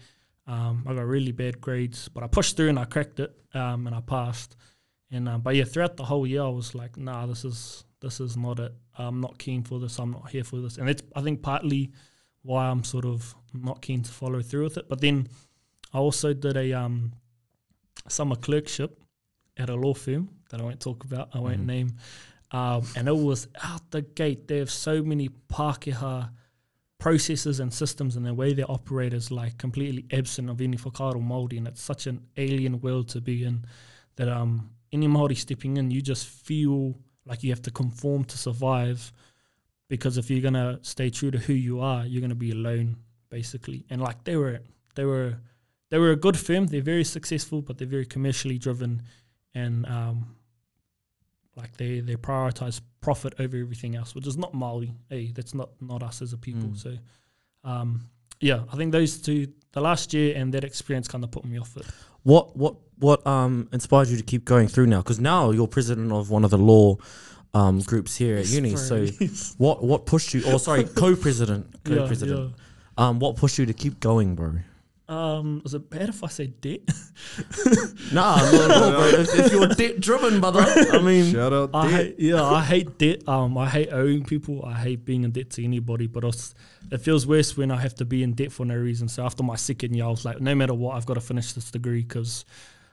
[0.46, 3.86] Um, I got really bad grades, but I pushed through and I cracked it, um,
[3.86, 4.56] and I passed.
[5.10, 8.20] And um, but yeah, throughout the whole year, I was like, nah, this is this
[8.20, 8.72] is not it.
[8.98, 9.98] I'm not keen for this.
[9.98, 10.78] I'm not here for this.
[10.78, 11.92] And it's I think partly
[12.42, 14.88] why I'm sort of not keen to follow through with it.
[14.88, 15.28] But then
[15.92, 17.12] I also did a um,
[18.08, 19.00] summer clerkship
[19.56, 21.30] at a law firm that I won't talk about.
[21.34, 21.96] I won't name.
[22.52, 24.46] Um, and it was out the gate.
[24.46, 26.30] They have so many Pākehā
[26.98, 31.22] processes and systems and the way they operate is like completely absent of any whakaaro
[31.22, 33.64] Māori and it's such an alien world to be in
[34.16, 36.94] that um any Māori stepping in, you just feel
[37.24, 39.12] like you have to conform to survive
[39.88, 42.96] because if you're gonna stay true to who you are, you're gonna be alone,
[43.30, 43.84] basically.
[43.90, 44.60] And like they were
[44.94, 45.38] they were
[45.90, 49.02] they were a good firm, they're very successful, but they're very commercially driven
[49.54, 50.35] and um
[51.56, 54.92] like they they prioritize profit over everything else, which is not Maori.
[55.08, 56.68] Hey, that's not not us as a people.
[56.68, 56.76] Mm.
[56.76, 56.96] So,
[57.64, 58.08] um,
[58.40, 61.58] yeah, I think those two, the last year and that experience, kind of put me
[61.58, 61.86] off it.
[62.22, 64.98] What what what um inspired you to keep going through now?
[64.98, 66.96] Because now you're president of one of the law
[67.54, 68.76] um groups here at uni.
[68.76, 69.06] So
[69.58, 70.44] what what pushed you?
[70.52, 72.54] Or sorry, co-president, co-president.
[72.98, 74.54] Um, what pushed you to keep going, bro?
[75.08, 75.14] Yeah.
[75.36, 76.80] Um, is it bad if I say debt?
[78.12, 79.06] Nah, not at all, bro.
[79.08, 80.60] If, if you're debt driven, brother,
[80.92, 81.96] I mean, Shout out I Dick.
[81.96, 83.28] hate, yeah, I hate debt.
[83.28, 84.64] Um, I hate owing people.
[84.64, 86.06] I hate being in debt to anybody.
[86.06, 86.54] But it's,
[86.92, 89.08] it feels worse when I have to be in debt for no reason.
[89.08, 91.52] So after my second year, I was like, no matter what, I've got to finish
[91.52, 92.44] this degree because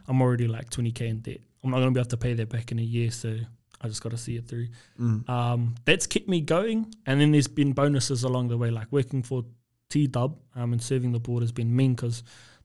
[0.07, 1.39] I'm already like 20k in debt.
[1.64, 3.11] I'm not gonna be able to pay that back in a year.
[3.11, 3.38] So
[3.82, 4.68] I just got to see it through.
[4.99, 5.30] Mm.
[5.30, 6.91] Um, that's kept me going.
[7.05, 9.43] And then there's been bonuses along the way, like working for
[9.90, 12.24] T Dub um, and serving the board has been mean because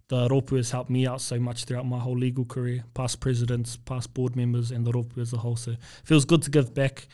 [0.08, 3.76] the Ropu has helped me out so much throughout my whole legal career, past presidents,
[3.76, 5.56] past board members, and the Ropu as a whole.
[5.56, 7.08] So it feels good to give back.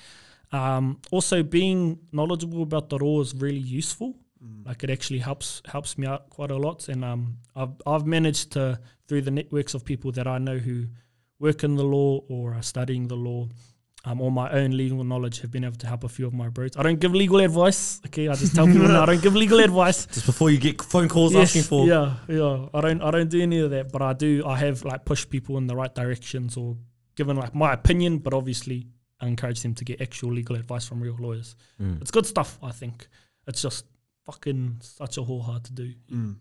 [0.53, 4.17] Um, also, being knowledgeable about the law is really useful.
[4.65, 8.53] Like it actually helps helps me out quite a lot, and um, I've I've managed
[8.53, 8.79] to
[9.09, 10.87] through the networks of people that I know who
[11.39, 13.49] work in the law or are studying the law,
[14.07, 16.49] um, or my own legal knowledge, have been able to help a few of my
[16.49, 16.71] bros.
[16.77, 18.01] I don't give legal advice.
[18.07, 20.07] Okay, I just tell people now I don't give legal advice.
[20.17, 23.31] just before you get phone calls Yes, asking for, yeah yeah i don't i don't
[23.31, 25.95] do any of that but i do i have like pushed people in the right
[25.95, 26.77] directions or
[27.17, 28.87] given like my opinion but obviously
[29.21, 32.01] I encourage them to get actual legal advice from real lawyers Mm.
[32.03, 33.09] it's good stuff i think
[33.47, 33.87] it's just
[34.27, 36.37] fucking such a whole hard to do Mm.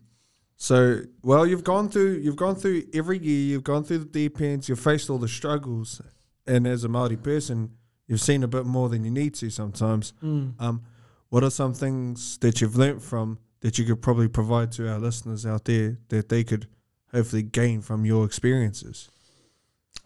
[0.56, 3.42] So, well, you've gone through you've gone through every year.
[3.50, 4.68] You've gone through the deep ends.
[4.68, 6.00] You've faced all the struggles,
[6.46, 7.70] and as a Maori person,
[8.06, 10.12] you've seen a bit more than you need to sometimes.
[10.22, 10.60] Mm.
[10.60, 10.82] Um,
[11.30, 14.98] what are some things that you've learnt from that you could probably provide to our
[14.98, 16.68] listeners out there that they could
[17.12, 19.10] hopefully gain from your experiences?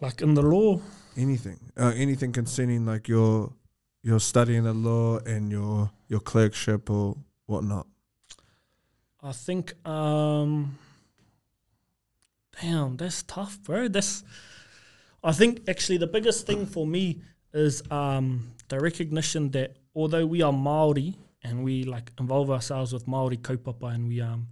[0.01, 0.79] like in the law
[1.17, 3.51] Anything, uh, anything concerning like your
[4.01, 7.17] your studying the law and your your clerkship or
[7.47, 7.85] whatnot.
[9.21, 10.77] i think um
[12.61, 14.23] damn that's tough bro that's
[15.23, 17.21] i think actually the biggest thing for me
[17.53, 23.07] is um the recognition that although we are Maori and we like involve ourselves with
[23.07, 24.47] Maori kaupapa and we um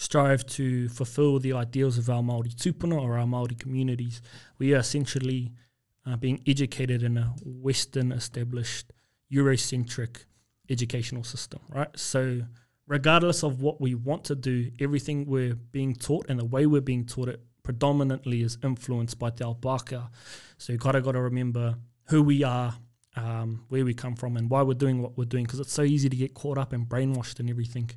[0.00, 4.22] strive to fulfill the ideals of our Maori tupuna or our Maori communities,
[4.58, 5.52] we are essentially
[6.06, 8.94] uh, being educated in a Western established
[9.30, 10.24] Eurocentric
[10.70, 11.90] educational system, right?
[11.96, 12.40] So
[12.86, 16.80] regardless of what we want to do, everything we're being taught and the way we're
[16.80, 20.08] being taught it predominantly is influenced by Te Pākehā.
[20.58, 21.76] So you kind of got to remember
[22.08, 22.74] who we are,
[23.16, 25.82] um, where we come from, and why we're doing what we're doing, because it's so
[25.82, 27.90] easy to get caught up and brainwashed and everything.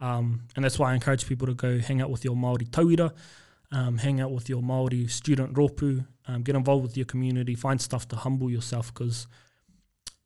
[0.00, 3.12] Um, and that's why I encourage people to go hang out with your Maori tauira,
[3.70, 7.80] um, hang out with your Maori student ropu, um, get involved with your community, find
[7.80, 9.28] stuff to humble yourself, because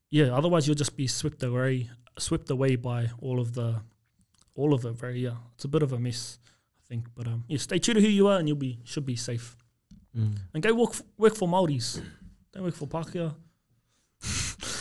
[0.09, 3.83] yeah, otherwise you'll just be swept away, swept away by all of the,
[4.55, 4.93] all of it.
[4.93, 6.39] Very yeah, it's a bit of a mess,
[6.89, 7.07] think.
[7.15, 9.57] But um, yeah, stay true to who you are, and you'll be should be safe.
[10.17, 10.37] Mm.
[10.55, 12.01] And go work f- work for Maoris.
[12.53, 13.35] Don't work for Pākehā.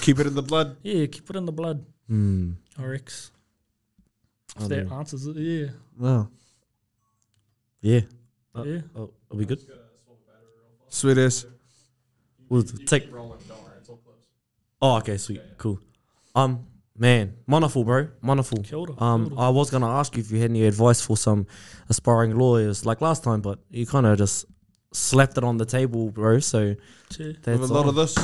[0.01, 0.78] Keep it in the blood.
[0.84, 1.86] Yeah, keep it in the blood.
[2.10, 2.56] Mm.
[2.78, 3.32] RX.
[4.56, 4.95] If Oh, that no.
[4.95, 5.68] answers it, yeah.
[5.97, 6.30] Wow.
[7.82, 8.01] Yeah.
[8.56, 8.82] Uh, yeah.
[8.95, 9.60] Oh, are we good?
[10.88, 11.45] Sweet ass.
[12.47, 13.10] We'll take.
[14.82, 15.80] Oh, okay, sweet, cool.
[16.36, 16.66] Um,
[16.98, 18.58] man, wonderful, bro, wonderful.
[18.64, 19.48] Kia ora, Um, kia ora.
[19.48, 21.46] I was gonna ask you if you had any advice for some
[21.89, 24.46] aspiring lawyers, like last time, but you kind of just
[24.93, 26.39] slapped it on the table, bro.
[26.39, 26.76] So
[27.12, 27.36] Che.
[27.43, 27.89] that's With a lot all.
[27.89, 28.16] of this.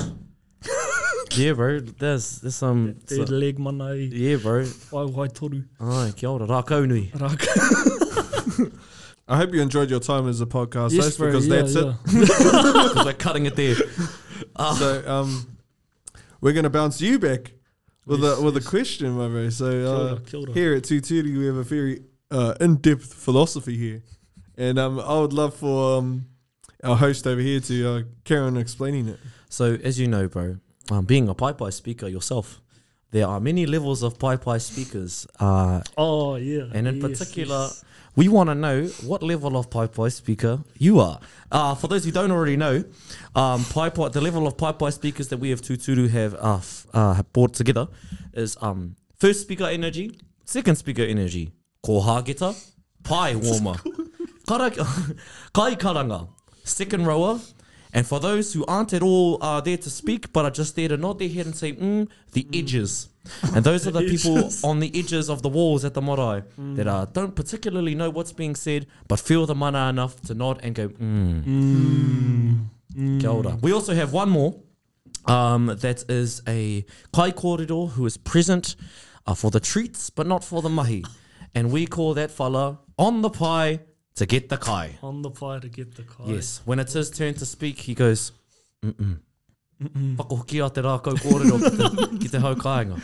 [1.38, 1.80] yeah, bro.
[1.80, 2.96] There's there's some.
[3.06, 4.66] Third so- leg mana yeah, bro.
[4.92, 5.64] wai wai toru.
[5.80, 7.12] Ai, kia ora, rā kaunui.
[7.20, 8.72] Raka.
[9.28, 11.76] I hope you enjoyed your time as a podcast yes, host bro, because yeah, that's
[11.76, 11.94] yeah.
[12.90, 13.76] Because we're cutting it there.
[13.80, 14.76] it.
[14.78, 15.58] So um,
[16.42, 17.54] we're gonna bounce you back
[18.06, 18.66] with Yes, a with yes.
[18.66, 19.50] a question, my bro.
[19.50, 20.54] So Kia uh, ora, kia ora.
[20.54, 24.02] here at Tuturu, we have a very uh, in-depth philosophy here,
[24.58, 26.26] and um, I would love for um,
[26.84, 29.20] our host over here to uh, carry on explaining it.
[29.50, 30.58] So, as you know, bro,
[30.90, 32.62] um, being a paepae speaker yourself,
[33.12, 35.28] there are many levels of paepae speakers.
[35.40, 36.68] Uh, Oh, yeah.
[36.74, 37.84] and in yes, particular, yes.
[38.16, 41.20] We want to know what level of Pai speaker you are.
[41.52, 42.84] Uh, for those who don't already know,
[43.36, 47.14] um, Pai, the level of Pai speakers that we have Tuturu have uh, f- uh,
[47.14, 47.88] have brought together
[48.34, 51.54] is um, first speaker energy, second speaker energy,
[51.86, 52.54] koha getter,
[53.04, 53.76] pai warmer,
[54.48, 54.72] kara,
[55.54, 56.28] kai karanga,
[56.66, 57.40] second rower,
[57.94, 60.88] And for those who aren't at all uh, there to speak, but are just there
[60.90, 63.10] to nod their head and say, mm, the edges.
[63.56, 66.88] And those are the people on the edges of the walls at the marae that
[66.88, 70.76] uh, don't particularly know what's being said, but feel the mana enough to nod and
[70.76, 72.66] go, mm.
[73.20, 73.58] Kia ora.
[73.62, 74.56] We also have one more.
[75.26, 78.76] Um, that is a kai kōrero who is present
[79.28, 81.06] uh, for the treats, but not for the mahi.
[81.54, 83.82] And we call that fella on the pie
[84.16, 84.98] to get the kai.
[85.04, 86.24] On the pie to get the kai.
[86.26, 88.32] Yes, when it's his turn to speak, he goes,
[88.84, 89.20] mm-mm.
[89.82, 91.58] Te rā kau kōrero
[92.20, 93.00] ki te, hau kāinga.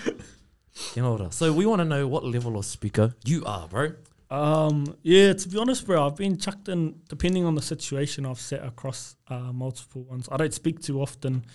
[0.94, 1.32] Kia ora.
[1.32, 3.94] So we want to know what level of speaker you are, bro.
[4.30, 8.40] Um, yeah, to be honest, bro, I've been chucked in, depending on the situation, I've
[8.40, 10.28] sat across uh, multiple ones.
[10.32, 11.46] I don't speak too often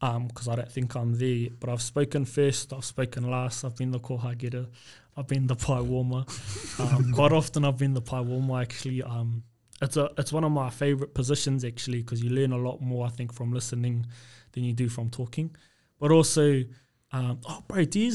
[0.00, 3.90] because I don't think I'm there, but I've spoken first, I've spoken last, I've been
[3.90, 4.66] the koha getter,
[5.16, 6.24] I've been the pie warmer.
[6.78, 9.02] um, quite often I've been the pie warmer, actually.
[9.02, 9.42] Um,
[9.80, 13.06] it's, a, it's one of my favourite positions, actually, because you learn a lot more,
[13.06, 14.06] I think, from listening
[14.52, 15.54] than you do from talking.
[15.98, 16.62] But also,
[17.12, 18.12] um, oh, bro, do you,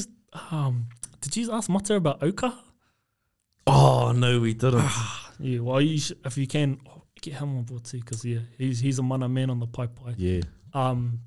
[0.50, 0.86] um,
[1.20, 2.54] did you ask Mata about Oka?
[3.66, 4.88] Oh, no, we didn't.
[5.40, 8.40] Yeah, well, you sh- if you can, oh, get him on board too, because yeah,
[8.56, 10.14] he's he's a mana man on the paepae.
[10.16, 10.40] yeah.
[10.74, 11.20] Um,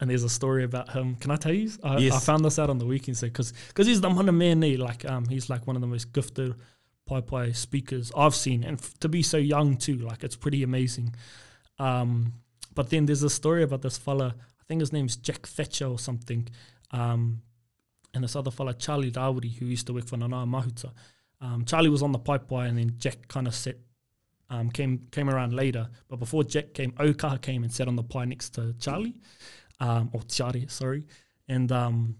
[0.00, 1.14] and there's a story about him.
[1.16, 1.70] Can I tell you?
[1.82, 2.14] I, Yes.
[2.14, 4.76] I found this out on the weekend, so because because he's the mana man, eh,
[4.78, 6.54] like um, he's like one of the most gifted
[7.08, 11.14] paepae speakers I've seen, and f- to be so young too, like it's pretty amazing.
[11.78, 12.32] Um,
[12.74, 14.34] but then there's a story about this fella.
[14.60, 16.48] I think his name's Jack Thatcher or something.
[16.90, 17.42] Um,
[18.14, 20.92] and this other fella, Charlie Dawiri, who used to work for Nanaia Mahuta.
[21.40, 23.76] Um, Charlie was on the paepae, and then Jack kind of set
[24.50, 25.88] um, came came around later.
[26.08, 29.16] But before Jack came, Okaha came and sat on the pie next to Charlie,
[29.80, 31.04] um, or Chari, sorry.
[31.48, 32.16] And um,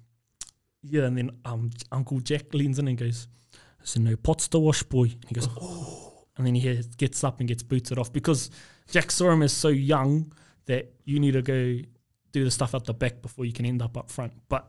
[0.83, 3.29] yeah, and then um, Uncle Jack leans in and goes,
[3.85, 7.41] "So no pots to wash, boy." And he goes, "Oh," and then he gets up
[7.41, 8.51] and gets booted off because
[8.91, 10.33] Jack saw him as so young
[10.67, 11.79] that you need to go
[12.33, 14.33] do the stuff at the back before you can end up up front.
[14.49, 14.69] But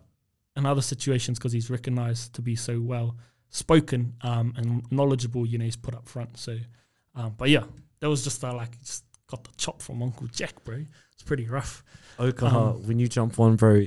[0.55, 3.15] in other situations, because he's recognised to be so well
[3.49, 6.37] spoken um, and knowledgeable, you know, he's put up front.
[6.37, 6.57] So,
[7.15, 7.63] um, but yeah,
[7.99, 10.85] that was just uh, like just got the chop from Uncle Jack, bro.
[11.13, 11.83] It's pretty rough.
[12.19, 13.85] Okaha, Um, when you jump one, bro,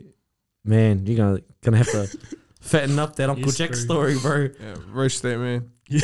[0.64, 2.18] man, you're gonna gonna have to
[2.61, 3.78] fatten up that Uncle Yes, Jack bro.
[3.78, 4.48] story, bro.
[4.61, 5.70] Yeah, roast that man.
[5.88, 6.00] Yeah.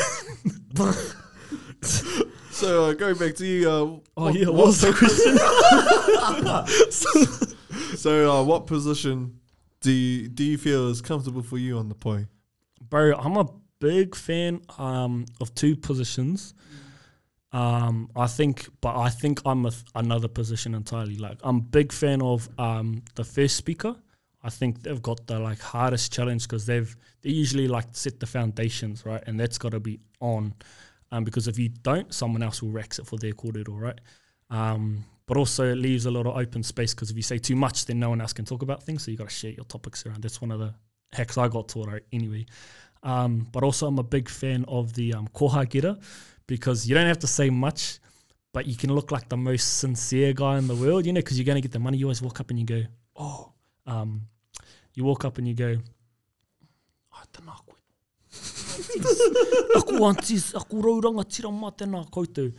[2.55, 3.69] So uh, going back to you.
[3.69, 5.37] Uh, Oh yeah, what was the question?
[7.97, 9.39] So uh, what position
[9.81, 12.27] do you, do you feel is comfortable for you on the pie?
[12.89, 13.47] bro, I'm a
[13.79, 16.53] big fan um, of two positions.
[17.51, 21.17] Um, I think, but I think I'm a th- another position entirely.
[21.17, 23.95] Like I'm a big fan of um, the first speaker.
[24.43, 28.27] I think they've got the like hardest challenge because they've they usually like set the
[28.27, 30.53] foundations right, and that's got to be on.
[31.15, 33.99] Um, because if you don't, someone else will rex it for their corridor, right?
[34.49, 37.55] Um, but also it leaves a lot of open space because if you say too
[37.55, 39.03] much, then no one else can talk about things.
[39.03, 40.21] So you got to share your topics around.
[40.23, 40.73] That's one of the
[41.13, 42.45] hacks I got taught right, anyway.
[43.01, 45.97] Um, but also I'm a big fan of the um, koha getter
[46.47, 47.99] because you don't have to say much,
[48.51, 51.39] but you can look like the most sincere guy in the world, you know, because
[51.39, 51.97] you're going to get the money.
[51.97, 52.83] You always walk up and you go,
[53.15, 53.53] oh,
[53.87, 54.21] um,
[54.93, 55.77] you walk up and you go,
[57.13, 57.64] "Ah, tēnā koe."
[59.75, 62.51] Aku antis, aku rauranga tira tēnā koutou.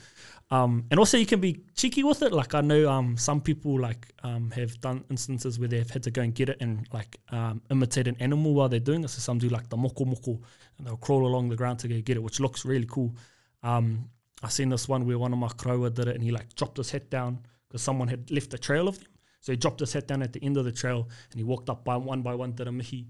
[0.48, 2.32] Um, and also you can be cheeky with it.
[2.32, 6.10] Like I know um, some people like um, have done instances where they've had to
[6.10, 9.08] go and get it and like um, imitate an animal while they're doing it.
[9.08, 10.40] So some do like the moko moko
[10.78, 13.14] and they'll crawl along the ground to go get it, which looks really cool.
[13.62, 14.08] Um,
[14.42, 16.76] I seen this one where one of my kroa did it and he like dropped
[16.76, 19.08] his head down because someone had left a trail of them.
[19.40, 21.70] So he dropped his head down at the end of the trail and he walked
[21.70, 23.08] up by one by one, did a mihi,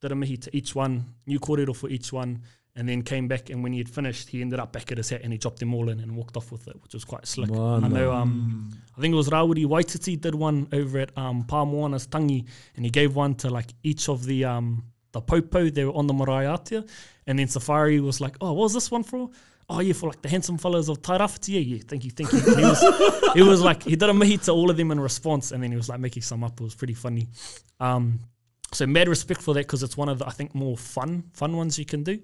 [0.00, 2.42] did a mihi to each one, new kōrero for each one,
[2.76, 3.50] and then came back.
[3.50, 5.58] And when he had finished, he ended up back at his hat and he dropped
[5.58, 7.50] them all in and walked off with it, which was quite slick.
[7.50, 7.86] Mana.
[7.86, 12.06] I know, um, I think it was Rawiri Waititi did one over at um, Pamoana's
[12.06, 12.44] Tangi,
[12.76, 15.70] and he gave one to like each of the um, the popo.
[15.70, 16.88] They were on the marae ātea,
[17.26, 19.30] and then Safari was like, "Oh, what was this one for?"
[19.70, 21.54] Oh yeah, for like the handsome fellows of Tairāwhiti.
[21.54, 22.38] Yeah, yeah, thank you, thank you.
[22.38, 25.00] And he was, he was like, he did a mihi to all of them in
[25.00, 26.58] response, and then he was like making some up.
[26.58, 27.28] It was pretty funny.
[27.78, 28.20] Um,
[28.72, 31.56] so mad respect for that because it's one of the I think more fun fun
[31.56, 32.20] ones you can do.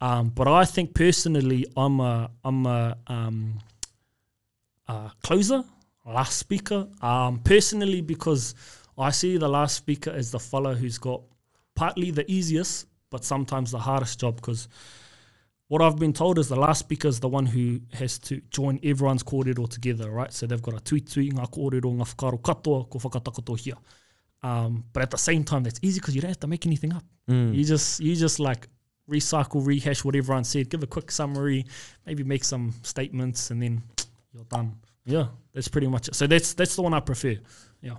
[0.00, 3.58] Um, but I think personally, I'm a I'm a um,
[4.88, 5.64] uh, closer,
[6.04, 6.88] last speaker.
[7.00, 8.54] Um, personally, because
[8.98, 11.22] I see the last speaker as the fellow who's got
[11.74, 14.36] partly the easiest, but sometimes the hardest job.
[14.36, 14.68] Because
[15.68, 18.80] what I've been told is the last speaker is the one who has to join
[18.82, 20.32] everyone's kōrero together, right?
[20.32, 23.76] So they've got a tui, ngā kōrero, ngā whakaro katoa, ko whakatakato hia.
[24.42, 26.92] Um, but at the same time, that's easy because you don't have to make anything
[26.92, 27.04] up.
[27.28, 28.68] You just you just like
[29.08, 31.64] recycle, rehash what everyone said, give a quick summary,
[32.04, 33.82] maybe make some statements, and then
[34.34, 34.76] you're done.
[35.04, 36.14] yeah, that's pretty much it.
[36.14, 37.36] So that's that's the one I prefer.
[37.80, 37.96] Yeah.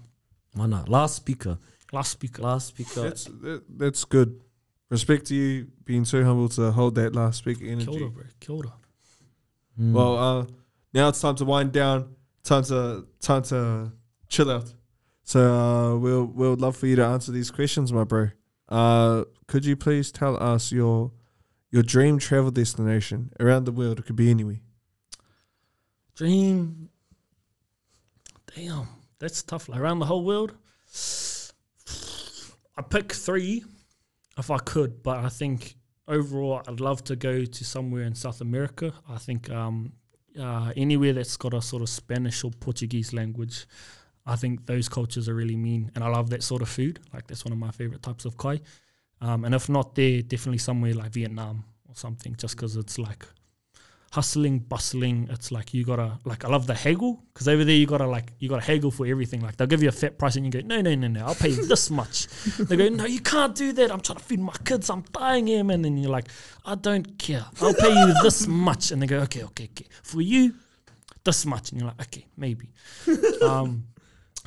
[0.56, 0.84] Mana.
[0.88, 1.58] Last speaker.
[1.91, 2.41] Last speaker.
[2.41, 3.02] Last speaker.
[3.02, 4.41] That's that, that's good.
[4.89, 7.86] Respect to you being so humble to hold that last speaker energy.
[7.88, 8.24] Kia ora, bro.
[8.39, 8.74] Kia ora.
[9.80, 9.94] Mm.
[9.94, 10.46] Well, uh,
[10.94, 12.16] now it's time to wind down.
[12.44, 13.91] Time to time to
[14.28, 14.72] chill out.
[15.24, 18.30] So uh, we'll we'll love for you to answer these questions, my bro.
[18.70, 21.12] Uh, could you please tell us your
[21.72, 24.00] your dream travel destination around the world?
[24.00, 24.60] It could be anywhere.
[26.16, 26.90] Dream.
[28.56, 28.88] Damn,
[29.20, 29.70] that's tough.
[29.70, 30.54] Like around the whole world.
[32.78, 33.64] I pick three
[34.38, 35.76] if I could, but I think
[36.08, 38.94] overall I'd love to go to somewhere in South America.
[39.10, 39.94] I think um,
[40.40, 43.66] uh, anywhere that's got a sort of Spanish or Portuguese language.
[44.26, 47.00] I think those cultures are really mean, and I love that sort of food.
[47.14, 48.62] Like that's one of my favorite types of kai.
[49.22, 53.26] Um, and if not there, definitely somewhere like Vietnam or something, just because it's like
[54.14, 55.28] hustling, bustling.
[55.32, 58.32] It's like you gotta like I love the haggle because over there you gotta like
[58.38, 59.42] you gotta haggle for everything.
[59.42, 61.36] Like they'll give you a fat price and you go no no no no I'll
[61.36, 62.28] pay you this much.
[62.60, 63.92] they go no you can't do that.
[63.92, 64.90] I'm trying to feed my kids.
[64.92, 65.84] I'm dying here man.
[65.84, 66.28] And you're like
[66.64, 67.46] I don't care.
[67.60, 68.92] I'll pay you this much.
[68.92, 70.54] And they go okay okay okay for you
[71.24, 71.72] this much.
[71.72, 72.70] And you're like okay maybe.
[73.42, 73.86] um,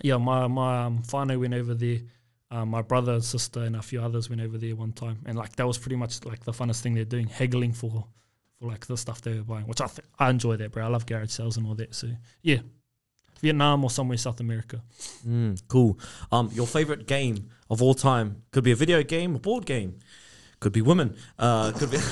[0.02, 1.98] yeah my my um, whānau went over there.
[2.48, 5.36] Um, my brother and sister and a few others went over there one time, and
[5.36, 8.06] like that was pretty much like the funnest thing they're doing, haggling for
[8.58, 10.84] for like the stuff they were buying, which I th- I enjoy that, bro.
[10.84, 11.94] I love garage sales and all that.
[11.94, 12.08] So
[12.42, 12.58] yeah,
[13.40, 14.80] Vietnam or somewhere South America.
[15.26, 15.98] Mm, cool.
[16.30, 19.98] Um, your favorite game of all time could be a video game, a board game,
[20.60, 21.16] could be women.
[21.38, 21.96] Uh, could be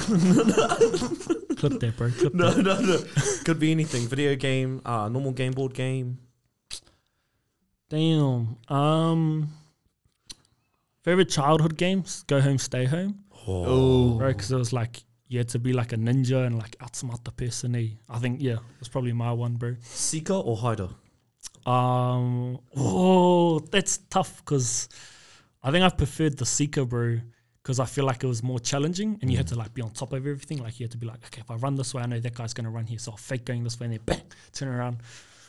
[1.56, 2.10] Clip that, bro.
[2.10, 2.62] Clip no, that.
[2.62, 2.98] no, no.
[3.44, 4.06] Could be anything.
[4.06, 6.18] Video game, uh, normal game, board game.
[7.94, 8.56] Damn.
[8.68, 9.48] Um,
[11.02, 12.24] favorite childhood games?
[12.26, 14.28] Go home, stay home, Oh, bro.
[14.28, 17.30] Because it was like you had to be like a ninja and like outsmart the
[17.30, 17.76] person.
[17.76, 17.88] eh?
[18.08, 19.76] I think yeah, that's probably my one, bro.
[19.82, 20.88] Seeker or hider?
[21.66, 24.88] Um, oh, that's tough because
[25.62, 27.20] I think I've preferred the Seeker, bro,
[27.62, 29.90] because I feel like it was more challenging and you had to like be on
[29.90, 30.58] top of everything.
[30.58, 32.34] Like you had to be like, okay, if I run this way, I know that
[32.34, 34.22] guy's gonna run here, so I'll fake going this way and then bang,
[34.52, 34.96] turn around.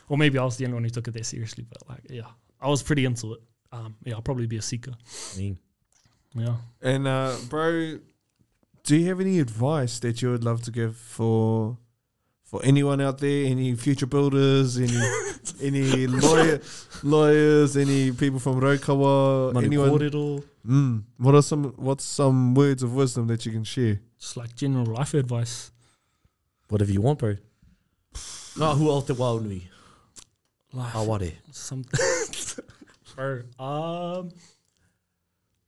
[0.08, 2.28] Or maybe I was the only one who took it that seriously, but like, yeah,
[2.60, 3.40] I was pretty into it.
[3.72, 4.92] Um, yeah, I'll probably be a Seeker.
[5.34, 5.58] I mean,
[6.34, 6.56] Yeah.
[6.80, 7.98] and uh, bro,
[8.84, 11.76] do you have any advice that you would love to give for
[12.44, 13.46] for anyone out there?
[13.46, 14.78] Any future builders?
[14.78, 14.96] Any
[15.60, 16.60] any lawyer
[17.02, 17.76] lawyers?
[17.76, 19.52] Any people from Raukawa?
[19.52, 19.90] Manu anyone?
[19.90, 20.44] Kōrero.
[20.66, 24.00] Mm, what are some what's some words of wisdom that you can share?
[24.20, 25.72] Just like general life advice.
[26.68, 27.36] Whatever you want, bro.
[28.56, 29.44] No, who else the wild
[30.76, 30.82] me?
[30.82, 31.32] Life Aware.
[31.52, 32.00] something.
[33.16, 34.30] Bro, um,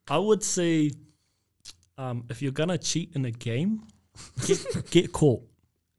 [0.09, 0.91] I would say,
[1.97, 3.83] um, if you're gonna cheat in a game,
[4.47, 4.59] get,
[4.91, 5.43] get caught.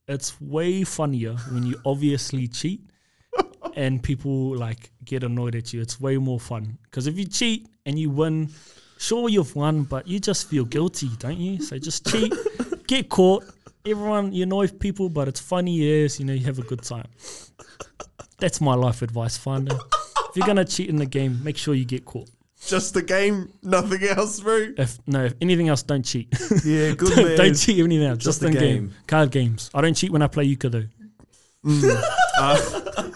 [0.07, 2.81] It's way funnier when you obviously cheat,
[3.75, 5.81] and people like get annoyed at you.
[5.81, 8.49] It's way more fun because if you cheat and you win,
[8.97, 11.61] sure you've won, but you just feel guilty, don't you?
[11.61, 12.33] So just cheat,
[12.87, 13.43] get caught.
[13.89, 15.75] Everyone, you annoy people, but it's funny.
[15.77, 17.07] Yes, you know you have a good time.
[18.37, 19.75] That's my life advice, finder.
[20.29, 22.29] If you're gonna cheat in the game, make sure you get caught.
[22.67, 24.67] Just the game, nothing else, bro.
[24.77, 26.27] If no, if anything else, don't cheat.
[26.63, 27.37] Yeah, good don't, man.
[27.37, 28.19] don't cheat anything else.
[28.19, 28.59] Just Just, the game.
[28.59, 28.93] game.
[29.07, 29.71] Card games.
[29.73, 30.85] I don't cheat when I play Euchre though.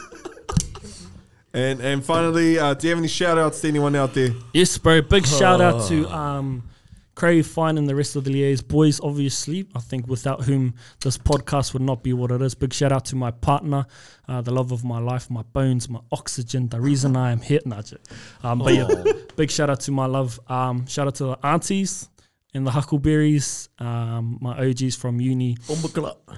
[1.56, 4.30] And and finally, uh, do you have any shout outs to anyone out there?
[4.56, 5.04] Yes, bro.
[5.04, 6.64] Big shout out to um,
[7.16, 9.00] Crave Fine and the rest of the Liaise boys.
[9.02, 12.56] Obviously, I think without whom this podcast would not be what it is.
[12.56, 13.86] Big shout out to my partner,
[14.28, 17.60] uh, the love of my life, my bones, my oxygen, the reason I am here.
[17.66, 17.82] Nah,
[18.44, 18.88] um, but yeah,
[19.36, 20.40] big shout out to my love.
[20.48, 22.10] Um, shout out to the aunties
[22.54, 25.58] and the Huckleberries, um, my OGs from uni.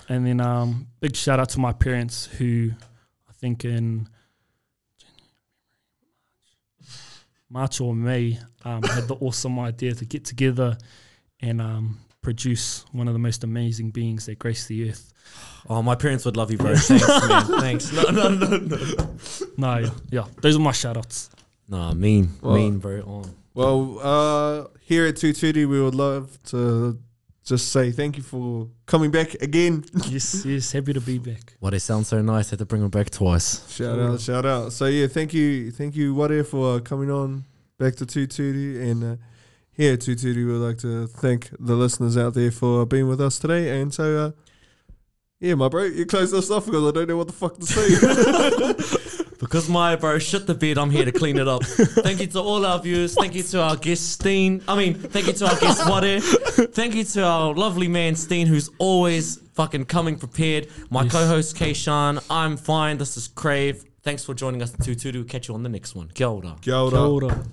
[0.10, 2.72] And then um, big shout out to my parents who
[3.30, 4.10] I think in
[7.50, 10.78] March or May um, had the awesome idea to get together
[11.42, 15.14] and um, produce one of the most amazing beings that grace the earth.
[15.70, 16.76] Oh, my parents would love you, bro.
[16.76, 17.46] Thanks, man.
[17.60, 17.92] Thanks.
[17.94, 19.16] No, no, no, no.
[19.58, 21.30] No, yeah, yeah, those are my shout outs.
[21.68, 23.02] Nah, mean, Well- mean, bro.
[23.06, 23.24] Oh.
[23.54, 27.00] Well, uh, here at 220, we would love to
[27.46, 29.86] just say thank you for coming back again.
[30.10, 31.54] yes, yes, happy to be back.
[31.60, 32.50] Why they sound so nice?
[32.50, 33.72] Had to bring them back twice.
[33.72, 34.74] Shout out, shout out.
[34.74, 37.46] So yeah, thank you, thank you, Ware, for uh, coming on
[37.78, 38.90] back to 220.
[38.90, 39.16] And uh,
[39.74, 43.38] here at 220, we'd like to thank the listeners out there for being with us
[43.38, 43.80] today.
[43.80, 44.32] And so, uh,
[45.40, 47.66] yeah, my bro, you close us off because I don't know what the fuck to
[47.66, 49.22] say.
[49.40, 51.64] Because my bro shit the bed, I'm here to clean it up.
[51.64, 53.14] Thank you to all our viewers.
[53.16, 54.62] Thank you to our guest Steen.
[54.68, 56.20] I mean, thank you to our guest Ware.
[56.22, 60.68] Thank you to our lovely man Steen, who's always fucking coming prepared.
[60.90, 61.12] My Yes.
[61.12, 62.24] co-host Kayshawn.
[62.30, 62.98] I'm fine.
[62.98, 63.84] This is Crave.
[64.04, 65.28] Thanks for joining us in Tuturu.
[65.28, 66.10] Catch you on the next one.
[66.14, 66.56] Kia ora.
[66.62, 66.92] Kia ora.
[66.92, 67.44] Kia ora.